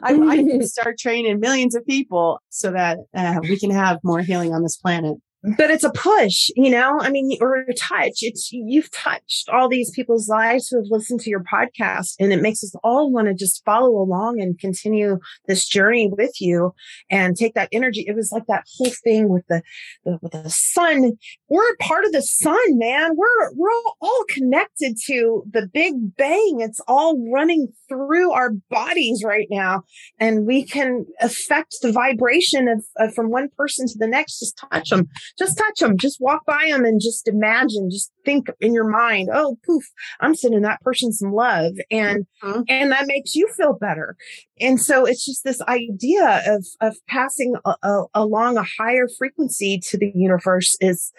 [0.03, 3.97] I, I need to start training millions of people so that uh, we can have
[4.03, 5.17] more healing on this planet.
[5.43, 6.99] But it's a push, you know.
[7.01, 8.19] I mean, or a touch.
[8.21, 12.41] It's you've touched all these people's lives who have listened to your podcast, and it
[12.41, 16.75] makes us all want to just follow along and continue this journey with you
[17.09, 18.05] and take that energy.
[18.07, 19.63] It was like that whole thing with the,
[20.05, 21.13] the with the sun.
[21.49, 23.11] We're part of the sun, man.
[23.15, 26.59] We're we're all, all connected to the Big Bang.
[26.59, 29.83] It's all running through our bodies right now,
[30.19, 34.39] and we can affect the vibration of, of from one person to the next.
[34.39, 35.07] Just touch them
[35.37, 39.29] just touch them, just walk by them and just imagine, just think in your mind,
[39.33, 39.83] oh, poof,
[40.19, 41.73] I'm sending that person some love.
[41.89, 42.65] And, Mhm.
[42.69, 44.15] and that makes you feel better.
[44.59, 49.79] And so it's just this idea of, of passing a, a, along a higher frequency
[49.89, 51.11] to the universe is,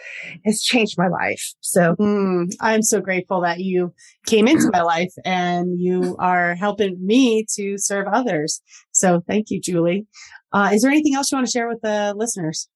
[0.44, 1.52] has changed my life.
[1.60, 3.92] So Mm, I'm so grateful that you
[4.26, 8.60] came into my life and you are helping me to serve others.
[8.92, 10.06] So thank you, Julie.
[10.52, 12.68] Uh, is there anything else you want to share with the listeners?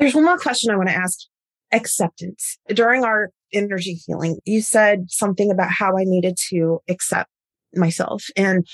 [0.00, 1.20] There's one more question I want to ask.
[1.72, 2.58] Acceptance.
[2.68, 7.30] During our energy healing, you said something about how I needed to accept
[7.74, 8.24] myself.
[8.36, 8.66] And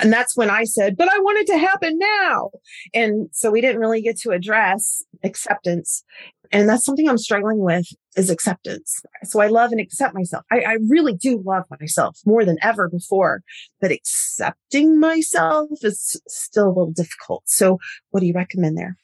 [0.00, 2.50] and that's when I said, but I want it to happen now.
[2.94, 6.02] And so we didn't really get to address acceptance.
[6.50, 7.86] And that's something I'm struggling with
[8.16, 9.02] is acceptance.
[9.24, 10.44] So I love and accept myself.
[10.50, 13.42] I, I really do love myself more than ever before,
[13.80, 17.42] but accepting myself is still a little difficult.
[17.46, 17.78] So
[18.10, 18.96] what do you recommend there?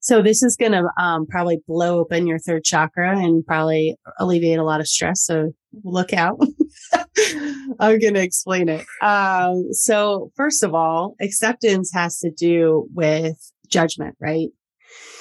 [0.00, 4.58] So this is going to um, probably blow open your third chakra and probably alleviate
[4.58, 5.22] a lot of stress.
[5.24, 5.52] So
[5.84, 6.38] look out.
[7.78, 8.86] I'm going to explain it.
[9.02, 13.36] Um, so first of all, acceptance has to do with
[13.68, 14.48] judgment, right?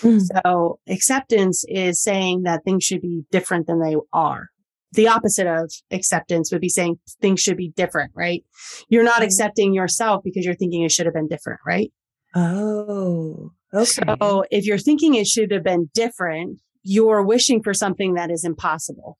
[0.01, 0.21] Mm.
[0.21, 4.47] So acceptance is saying that things should be different than they are.
[4.93, 8.43] the opposite of acceptance would be saying things should be different, right?
[8.87, 9.25] You're not mm-hmm.
[9.25, 11.91] accepting yourself because you're thinking it should have been different, right?
[12.35, 14.15] Oh, okay.
[14.19, 18.43] So if you're thinking it should have been different, you're wishing for something that is
[18.43, 19.17] impossible.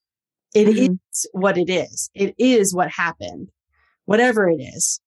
[0.53, 0.93] It mm-hmm.
[0.93, 2.09] is what it is.
[2.13, 3.49] It is what happened,
[4.05, 4.99] whatever it is.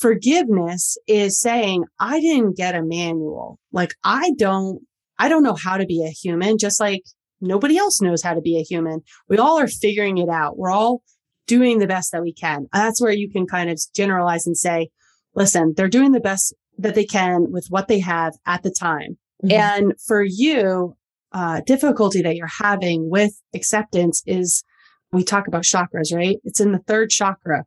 [0.00, 3.58] Forgiveness is saying, I didn't get a manual.
[3.72, 4.80] Like I don't,
[5.18, 7.02] I don't know how to be a human, just like
[7.40, 9.00] nobody else knows how to be a human.
[9.28, 10.58] We all are figuring it out.
[10.58, 11.02] We're all
[11.46, 12.66] doing the best that we can.
[12.72, 14.90] That's where you can kind of generalize and say,
[15.34, 19.16] listen, they're doing the best that they can with what they have at the time.
[19.44, 19.52] Mm-hmm.
[19.52, 20.96] And for you,
[21.32, 24.64] uh, difficulty that you're having with acceptance is
[25.12, 26.38] we talk about chakras, right?
[26.44, 27.64] It's in the third chakra.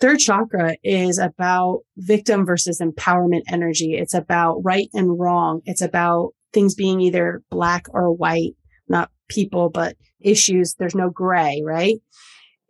[0.00, 3.94] third chakra is about victim versus empowerment energy.
[3.94, 5.60] It's about right and wrong.
[5.64, 8.54] It's about things being either black or white,
[8.88, 10.74] not people, but issues.
[10.74, 11.96] There's no gray, right?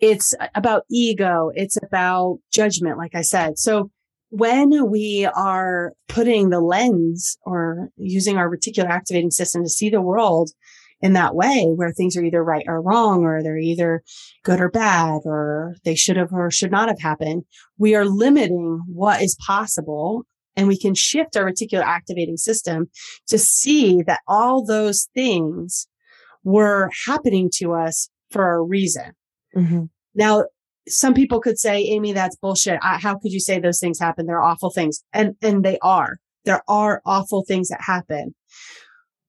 [0.00, 1.50] It's about ego.
[1.54, 3.58] It's about judgment, like I said.
[3.58, 3.90] So
[4.36, 10.00] when we are putting the lens or using our reticular activating system to see the
[10.00, 10.50] world
[11.00, 14.02] in that way where things are either right or wrong or they're either
[14.42, 17.44] good or bad or they should have or should not have happened
[17.78, 20.24] we are limiting what is possible
[20.56, 22.90] and we can shift our reticular activating system
[23.28, 25.86] to see that all those things
[26.42, 29.12] were happening to us for a reason
[29.56, 29.84] mm-hmm.
[30.16, 30.44] now
[30.88, 32.78] some people could say, Amy, that's bullshit.
[32.82, 34.26] I, how could you say those things happen?
[34.26, 35.02] They're awful things.
[35.12, 36.16] And, and they are.
[36.44, 38.34] There are awful things that happen.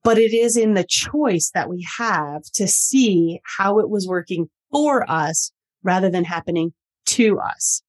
[0.04, 4.48] But it is in the choice that we have to see how it was working
[4.70, 5.50] for us
[5.82, 6.72] rather than happening
[7.06, 7.82] to us.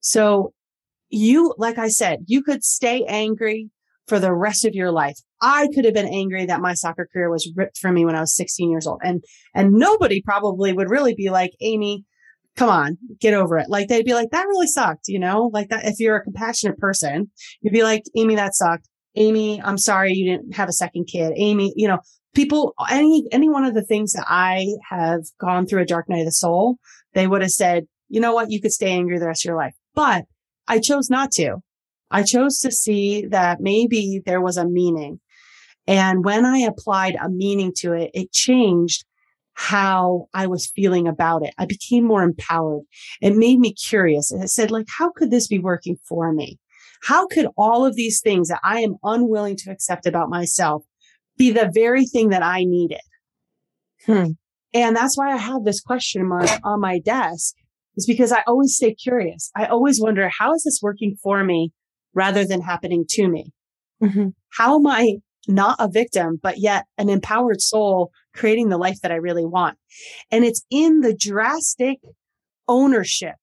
[0.00, 0.52] So
[1.08, 3.70] you, like I said, you could stay angry
[4.08, 5.18] for the rest of your life.
[5.42, 8.20] I could have been angry that my soccer career was ripped from me when I
[8.20, 9.00] was 16 years old.
[9.04, 9.22] And,
[9.54, 12.04] and nobody probably would really be like, Amy,
[12.56, 13.68] come on, get over it.
[13.68, 15.84] Like they'd be like, that really sucked, you know, like that.
[15.86, 17.30] If you're a compassionate person,
[17.60, 18.88] you'd be like, Amy, that sucked.
[19.14, 21.32] Amy, I'm sorry you didn't have a second kid.
[21.36, 21.98] Amy, you know,
[22.34, 26.20] people, any, any one of the things that I have gone through a dark night
[26.20, 26.76] of the soul,
[27.14, 28.50] they would have said, you know what?
[28.50, 30.24] You could stay angry the rest of your life, but
[30.68, 31.56] I chose not to.
[32.10, 35.20] I chose to see that maybe there was a meaning.
[35.86, 39.05] And when I applied a meaning to it, it changed
[39.56, 41.54] how I was feeling about it.
[41.58, 42.82] I became more empowered.
[43.22, 44.30] It made me curious.
[44.30, 46.58] And it said, like, how could this be working for me?
[47.02, 50.84] How could all of these things that I am unwilling to accept about myself
[51.38, 53.00] be the very thing that I needed?
[54.04, 54.32] Hmm.
[54.74, 57.54] And that's why I have this question mark on my desk
[57.96, 59.50] is because I always stay curious.
[59.56, 61.72] I always wonder, how is this working for me
[62.12, 63.52] rather than happening to me?
[64.02, 64.28] Mm-hmm.
[64.58, 65.16] How am I
[65.48, 69.78] not a victim, but yet an empowered soul creating the life that I really want.
[70.30, 71.98] And it's in the drastic
[72.68, 73.36] ownership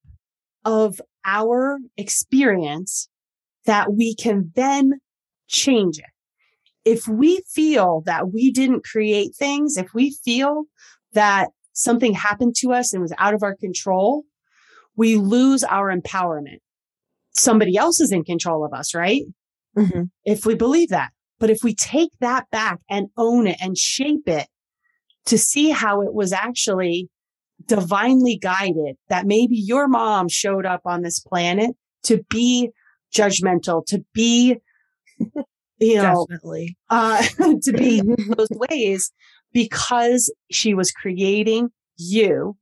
[0.64, 3.08] of our experience
[3.66, 5.00] that we can then
[5.48, 6.04] change it.
[6.84, 10.64] If we feel that we didn't create things, if we feel
[11.14, 14.24] that something happened to us and was out of our control,
[14.96, 16.58] we lose our empowerment.
[17.30, 19.22] Somebody else is in control of us, right?
[19.76, 20.04] Mm-hmm.
[20.24, 21.10] If we believe that.
[21.38, 24.46] But if we take that back and own it and shape it
[25.26, 27.08] to see how it was actually
[27.66, 31.70] divinely guided, that maybe your mom showed up on this planet
[32.04, 32.70] to be
[33.14, 34.56] judgmental, to be,
[35.78, 36.76] you know, Definitely.
[36.90, 37.22] Uh,
[37.62, 38.00] to be
[38.36, 39.10] those ways
[39.52, 42.56] because she was creating you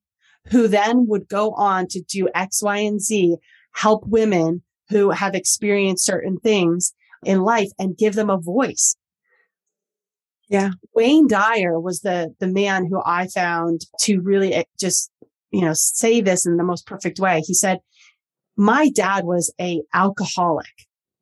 [0.49, 3.37] who then would go on to do X, Y, and Z,
[3.73, 6.93] help women who have experienced certain things
[7.25, 8.97] in life and give them a voice.
[10.49, 10.73] Yeah.
[10.95, 15.11] Wayne Dyer was the, the man who I found to really eh, just,
[15.51, 17.41] you know, say this in the most perfect way.
[17.47, 17.79] He said,
[18.57, 20.66] my dad was a alcoholic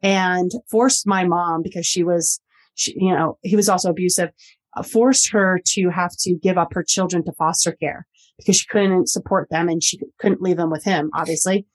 [0.03, 2.41] and forced my mom because she was,
[2.75, 4.31] she, you know, he was also abusive,
[4.77, 8.07] uh, forced her to have to give up her children to foster care
[8.39, 11.67] because she couldn't support them and she couldn't leave them with him, obviously.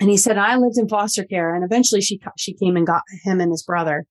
[0.00, 3.02] And he said, I lived in foster care and eventually she, she came and got
[3.24, 4.04] him and his brother.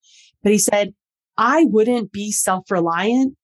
[0.43, 0.93] But he said,
[1.37, 3.35] I wouldn't be self-reliant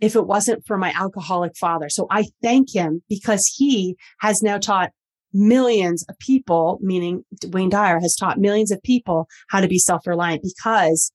[0.00, 1.88] if it wasn't for my alcoholic father.
[1.88, 4.90] So I thank him because he has now taught
[5.32, 10.42] millions of people, meaning Wayne Dyer has taught millions of people how to be self-reliant
[10.42, 11.12] because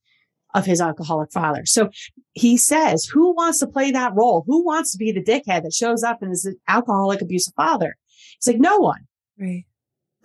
[0.53, 1.63] of his alcoholic father.
[1.65, 1.89] So
[2.33, 4.43] he says, who wants to play that role?
[4.47, 7.95] Who wants to be the dickhead that shows up and is an alcoholic abusive father?
[8.37, 9.01] It's like, no one.
[9.39, 9.65] Right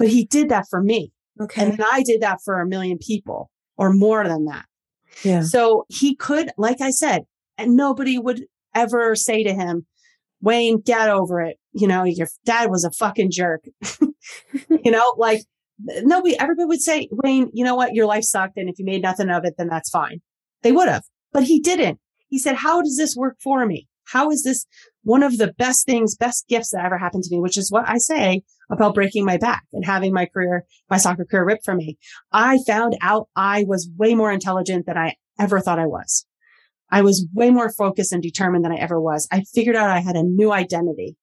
[0.03, 1.13] but he did that for me.
[1.41, 1.63] Okay.
[1.63, 4.65] And then I did that for a million people or more than that.
[5.23, 5.43] Yeah.
[5.43, 7.23] So he could, like I said,
[7.57, 8.43] and nobody would
[8.75, 9.87] ever say to him,
[10.41, 11.57] Wayne, get over it.
[11.73, 13.63] You know, your dad was a fucking jerk.
[14.01, 15.43] you know, like
[16.03, 17.95] nobody, everybody would say, Wayne, you know what?
[17.95, 18.57] Your life sucked.
[18.57, 20.21] And if you made nothing of it, then that's fine.
[20.63, 22.01] They would have, but he didn't.
[22.27, 23.87] He said, how does this work for me?
[24.07, 24.67] How is this
[25.03, 27.89] one of the best things, best gifts that ever happened to me, which is what
[27.89, 31.79] I say about breaking my back and having my career, my soccer career ripped from
[31.79, 31.99] me.
[32.33, 36.27] I found out I was way more intelligent than I ever thought I was.
[36.91, 39.27] I was way more focused and determined than I ever was.
[39.33, 41.17] I figured out I had a new identity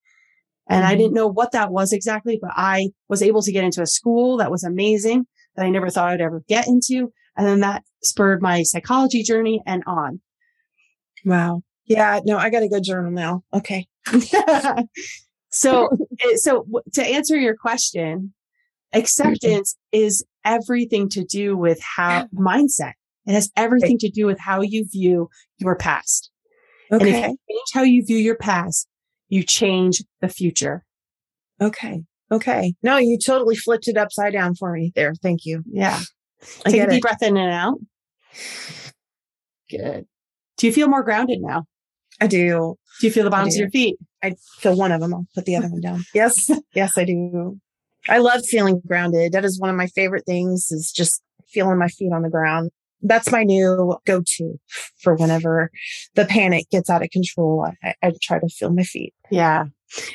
[0.68, 0.92] and mm-hmm.
[0.92, 3.88] I didn't know what that was exactly, but I was able to get into a
[3.88, 5.26] school that was amazing
[5.56, 7.12] that I never thought I'd ever get into.
[7.36, 10.22] And then that spurred my psychology journey and on.
[11.26, 11.64] Wow.
[11.90, 12.22] Yeah.
[12.24, 13.44] No, I got a good journal now.
[13.54, 13.88] Okay.
[15.52, 15.90] so,
[16.24, 18.34] eh, so to answer your question,
[18.94, 22.94] acceptance is everything to do with how mindset.
[23.26, 26.32] It has everything to do with how you view your past.
[26.92, 26.96] Okay.
[26.96, 28.88] And if you change how you view your past,
[29.28, 30.84] you change the future.
[31.62, 32.04] Okay.
[32.32, 32.74] Okay.
[32.82, 35.14] No, you totally flipped it upside down for me there.
[35.22, 35.64] Thank you.
[35.72, 36.00] Yeah.
[36.66, 37.02] I Take a deep it.
[37.02, 37.78] breath in and out.
[39.70, 40.06] Good.
[40.58, 41.66] Do you feel more grounded now?
[42.22, 42.76] I do.
[43.00, 43.98] Do you feel the bottoms of your feet?
[44.22, 45.14] I feel one of them.
[45.14, 46.04] I'll put the other one down.
[46.14, 46.50] Yes.
[46.76, 47.60] Yes, I do.
[48.08, 49.32] I love feeling grounded.
[49.32, 52.72] That is one of my favorite things is just feeling my feet on the ground.
[53.02, 54.60] That's my new go to
[55.00, 55.72] for whenever
[56.16, 57.68] the panic gets out of control.
[57.84, 59.14] I, I try to feel my feet.
[59.32, 59.66] Yeah.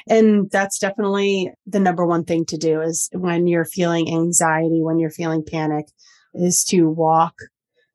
[0.08, 4.98] And that's definitely the number one thing to do is when you're feeling anxiety, when
[4.98, 5.86] you're feeling panic,
[6.34, 7.34] is to walk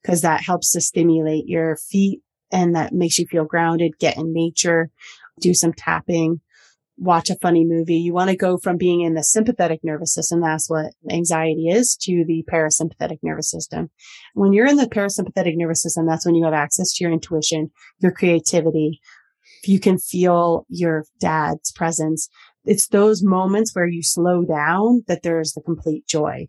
[0.01, 3.99] because that helps to stimulate your feet and that makes you feel grounded.
[3.99, 4.89] Get in nature,
[5.39, 6.41] do some tapping,
[6.99, 7.95] watch a funny movie.
[7.95, 10.41] You want to go from being in the sympathetic nervous system.
[10.41, 13.89] That's what anxiety is to the parasympathetic nervous system.
[14.33, 17.71] When you're in the parasympathetic nervous system, that's when you have access to your intuition,
[17.99, 18.99] your creativity.
[19.63, 22.29] You can feel your dad's presence.
[22.65, 26.47] It's those moments where you slow down that there's the complete joy.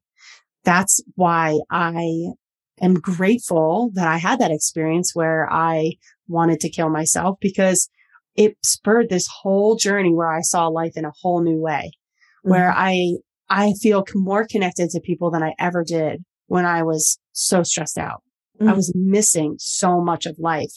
[0.64, 2.32] That's why I
[2.80, 5.92] am grateful that I had that experience where I
[6.28, 7.88] wanted to kill myself because
[8.36, 12.50] it spurred this whole journey where I saw life in a whole new way, mm-hmm.
[12.50, 13.16] where I,
[13.48, 17.98] I feel more connected to people than I ever did when I was so stressed
[17.98, 18.22] out.
[18.60, 18.70] Mm-hmm.
[18.70, 20.72] I was missing so much of life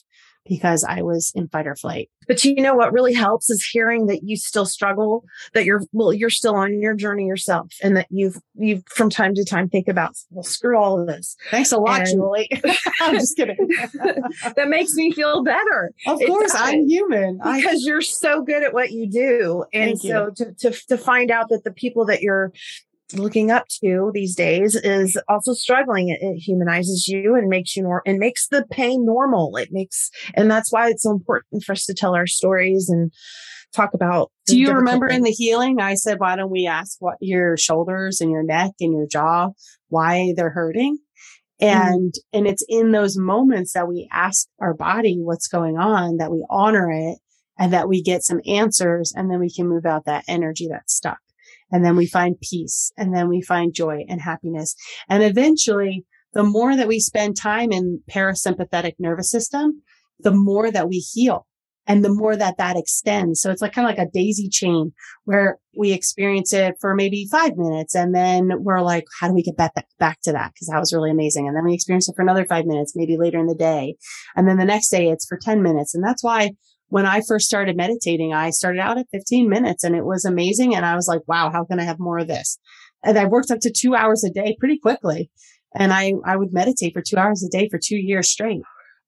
[0.46, 2.10] because I was in fight or flight.
[2.28, 6.14] But you know what really helps is hearing that you still struggle, that you're well,
[6.14, 9.88] you're still on your journey yourself, and that you've you've from time to time think
[9.88, 11.36] about well, screw all of this.
[11.52, 12.50] Thanks a lot, and, Julie.
[13.02, 13.58] I'm just kidding.
[14.56, 15.91] that makes me feel better.
[16.08, 20.32] Of course, I'm human because I, you're so good at what you do, and so
[20.36, 22.54] to, to to find out that the people that you're
[23.18, 26.09] looking up to these days is also struggling.
[26.09, 29.55] It, it, humanizes you and makes you more and makes the pain normal.
[29.57, 33.11] It makes, and that's why it's so important for us to tell our stories and
[33.74, 34.32] talk about.
[34.45, 35.18] Do you remember things.
[35.18, 35.80] in the healing?
[35.80, 39.49] I said, why don't we ask what your shoulders and your neck and your jaw,
[39.89, 40.97] why they're hurting?
[41.61, 41.93] Mm-hmm.
[41.93, 42.20] And, mm.
[42.34, 46.45] and it's in those moments that we ask our body what's going on, that we
[46.49, 47.18] honor it
[47.57, 50.93] and that we get some answers and then we can move out that energy that's
[50.93, 51.20] stuck
[51.74, 54.76] and then we find peace and then we find joy and happiness.
[55.09, 59.82] And eventually the more that we spend time in parasympathetic nervous system,
[60.19, 61.45] the more that we heal
[61.86, 63.41] and the more that that extends.
[63.41, 64.93] So it's like kind of like a daisy chain
[65.26, 69.43] where we experience it for maybe five minutes and then we're like, how do we
[69.43, 70.53] get back, back to that?
[70.57, 71.47] Cause that was really amazing.
[71.47, 73.95] And then we experience it for another five minutes, maybe later in the day.
[74.36, 75.93] And then the next day it's for 10 minutes.
[75.93, 76.51] And that's why
[76.94, 80.76] when I first started meditating, I started out at 15 minutes and it was amazing.
[80.76, 82.60] And I was like, wow, how can I have more of this?
[83.04, 85.32] And I worked up to two hours a day pretty quickly.
[85.74, 88.62] And I, I would meditate for two hours a day for two years straight.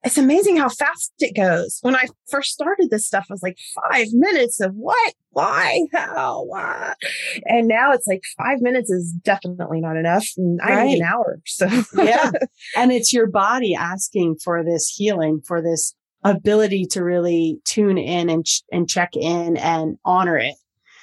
[0.04, 1.78] It's amazing how fast it goes.
[1.84, 3.60] When I first started this stuff, I was like
[3.92, 6.98] five minutes of what, why, how, what?
[7.46, 10.26] And now it's like five minutes is definitely not enough.
[10.38, 10.86] And I right.
[10.86, 11.40] need an hour.
[11.46, 11.68] So
[11.98, 12.32] yeah.
[12.76, 15.94] And it's your body asking for this healing, for this
[16.26, 20.56] ability to really tune in and, ch- and check in and honor it.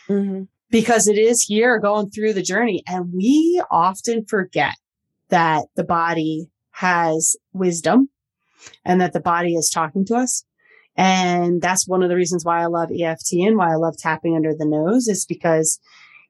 [0.09, 0.43] Mm-hmm.
[0.71, 2.83] Because it is here going through the journey.
[2.87, 4.75] And we often forget
[5.29, 8.09] that the body has wisdom
[8.85, 10.45] and that the body is talking to us.
[10.97, 14.35] And that's one of the reasons why I love EFT and why I love tapping
[14.35, 15.79] under the nose is because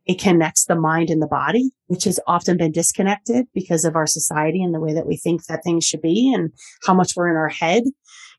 [0.07, 4.07] it connects the mind and the body, which has often been disconnected because of our
[4.07, 6.53] society and the way that we think that things should be and
[6.85, 7.85] how much we're in our head.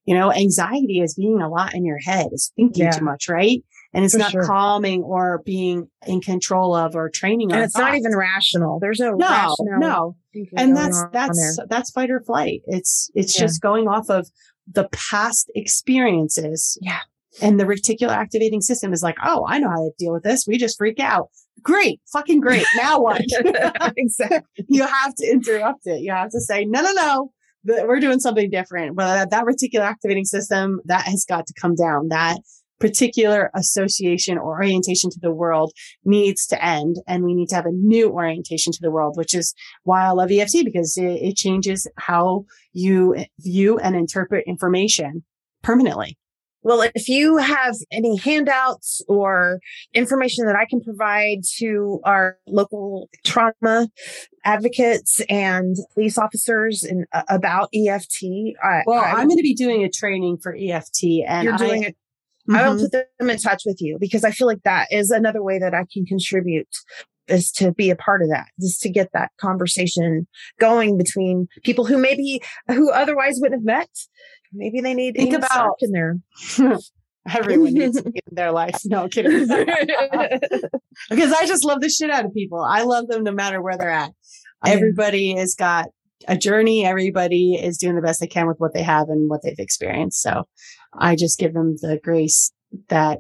[0.06, 2.92] You know, anxiety is being a lot in your head, is thinking yeah.
[2.92, 3.64] too much, right?
[3.94, 4.44] And it's For not sure.
[4.46, 7.52] calming or being in control of or training.
[7.52, 7.84] And it's thoughts.
[7.84, 8.80] not even rational.
[8.80, 10.16] There's no, no, no.
[10.58, 12.62] And that's, that's, that's fight or flight.
[12.66, 13.46] It's, it's yeah.
[13.46, 14.28] just going off of
[14.72, 16.78] the past experiences.
[16.82, 17.02] Yeah.
[17.42, 20.46] And the reticular activating system is like, oh, I know how to deal with this.
[20.48, 21.30] We just freak out.
[21.62, 22.66] Great, fucking great.
[22.76, 23.22] Now what?
[23.98, 24.66] exactly.
[24.68, 26.02] you have to interrupt it.
[26.02, 27.32] You have to say, no, no, no.
[27.66, 28.96] We're doing something different.
[28.96, 32.10] But that, reticular activating system, that has got to come down.
[32.10, 32.40] That
[32.80, 35.72] particular association or orientation to the world
[36.04, 36.98] needs to end.
[37.08, 39.54] And we need to have a new orientation to the world, which is
[39.84, 45.24] why I love EFT because it, it changes how you view and interpret information
[45.62, 46.18] permanently.
[46.64, 49.60] Well, if you have any handouts or
[49.94, 53.90] information that I can provide to our local trauma
[54.46, 58.24] advocates and police officers and uh, about EFT,
[58.64, 61.84] I, well, I, am going to be doing a training for EFT, and you're doing
[61.84, 61.98] I, it.
[62.50, 62.56] Mm-hmm.
[62.56, 65.42] I will put them in touch with you because I feel like that is another
[65.42, 66.68] way that I can contribute
[67.28, 70.28] is to be a part of that, just to get that conversation
[70.60, 73.90] going between people who maybe who otherwise wouldn't have met.
[74.54, 76.18] Maybe they need think about in there.
[77.30, 78.82] Everyone needs in their life.
[78.86, 79.48] No kidding.
[81.10, 82.62] because I just love the shit out of people.
[82.62, 84.12] I love them no matter where they're at.
[84.66, 85.88] Everybody has got
[86.28, 86.86] a journey.
[86.86, 90.22] Everybody is doing the best they can with what they have and what they've experienced.
[90.22, 90.44] So
[90.98, 92.52] I just give them the grace
[92.90, 93.20] that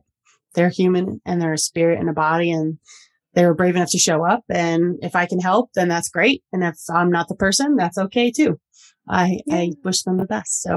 [0.54, 2.78] they're human and they're a spirit and a body and
[3.34, 4.44] they were brave enough to show up.
[4.50, 6.44] And if I can help, then that's great.
[6.52, 8.60] And if I'm not the person, that's okay too.
[9.10, 9.56] I, yeah.
[9.56, 10.62] I wish them the best.
[10.62, 10.76] So,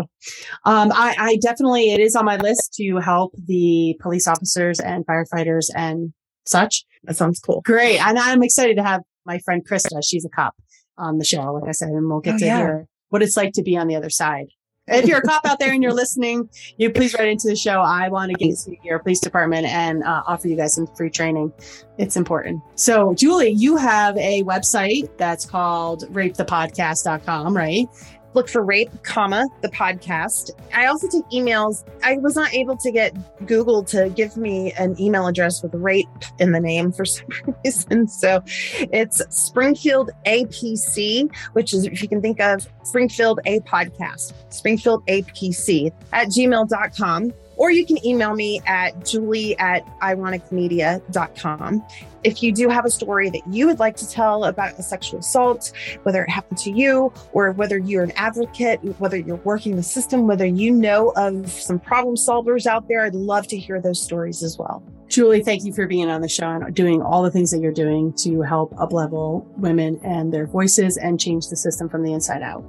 [0.64, 5.06] um, I, I definitely, it is on my list to help the police officers and
[5.06, 6.12] firefighters and
[6.44, 6.84] such.
[7.04, 7.60] That sounds cool.
[7.64, 8.00] Great.
[8.00, 10.00] And I'm excited to have my friend Krista.
[10.02, 10.54] She's a cop
[10.98, 12.56] on the show, like I said, and we'll get oh, to yeah.
[12.56, 14.46] hear what it's like to be on the other side
[14.88, 17.80] if you're a cop out there and you're listening, you please write into the show.
[17.80, 21.10] I want to get to your police department and uh, offer you guys some free
[21.10, 21.52] training.
[21.98, 22.62] It's important.
[22.74, 27.88] So, Julie, you have a website that's called rapethepodcast.com, right?
[28.36, 30.50] Look for rape, comma, the podcast.
[30.72, 31.84] I also take emails.
[32.04, 33.16] I was not able to get
[33.46, 36.06] Google to give me an email address with rape
[36.38, 37.26] in the name for some
[37.64, 38.06] reason.
[38.06, 45.04] So it's Springfield APC, which is, if you can think of Springfield A podcast, Springfield
[45.06, 51.84] APC at gmail.com or you can email me at julie at ironickmedia.com.
[52.24, 55.20] If you do have a story that you would like to tell about a sexual
[55.20, 59.82] assault, whether it happened to you or whether you're an advocate, whether you're working the
[59.82, 64.02] system, whether you know of some problem solvers out there, I'd love to hear those
[64.02, 64.82] stories as well.
[65.08, 67.72] Julie, thank you for being on the show and doing all the things that you're
[67.72, 72.42] doing to help uplevel women and their voices and change the system from the inside
[72.42, 72.64] out.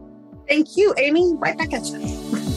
[0.48, 1.34] Thank you, Amy.
[1.36, 2.54] Right back at you.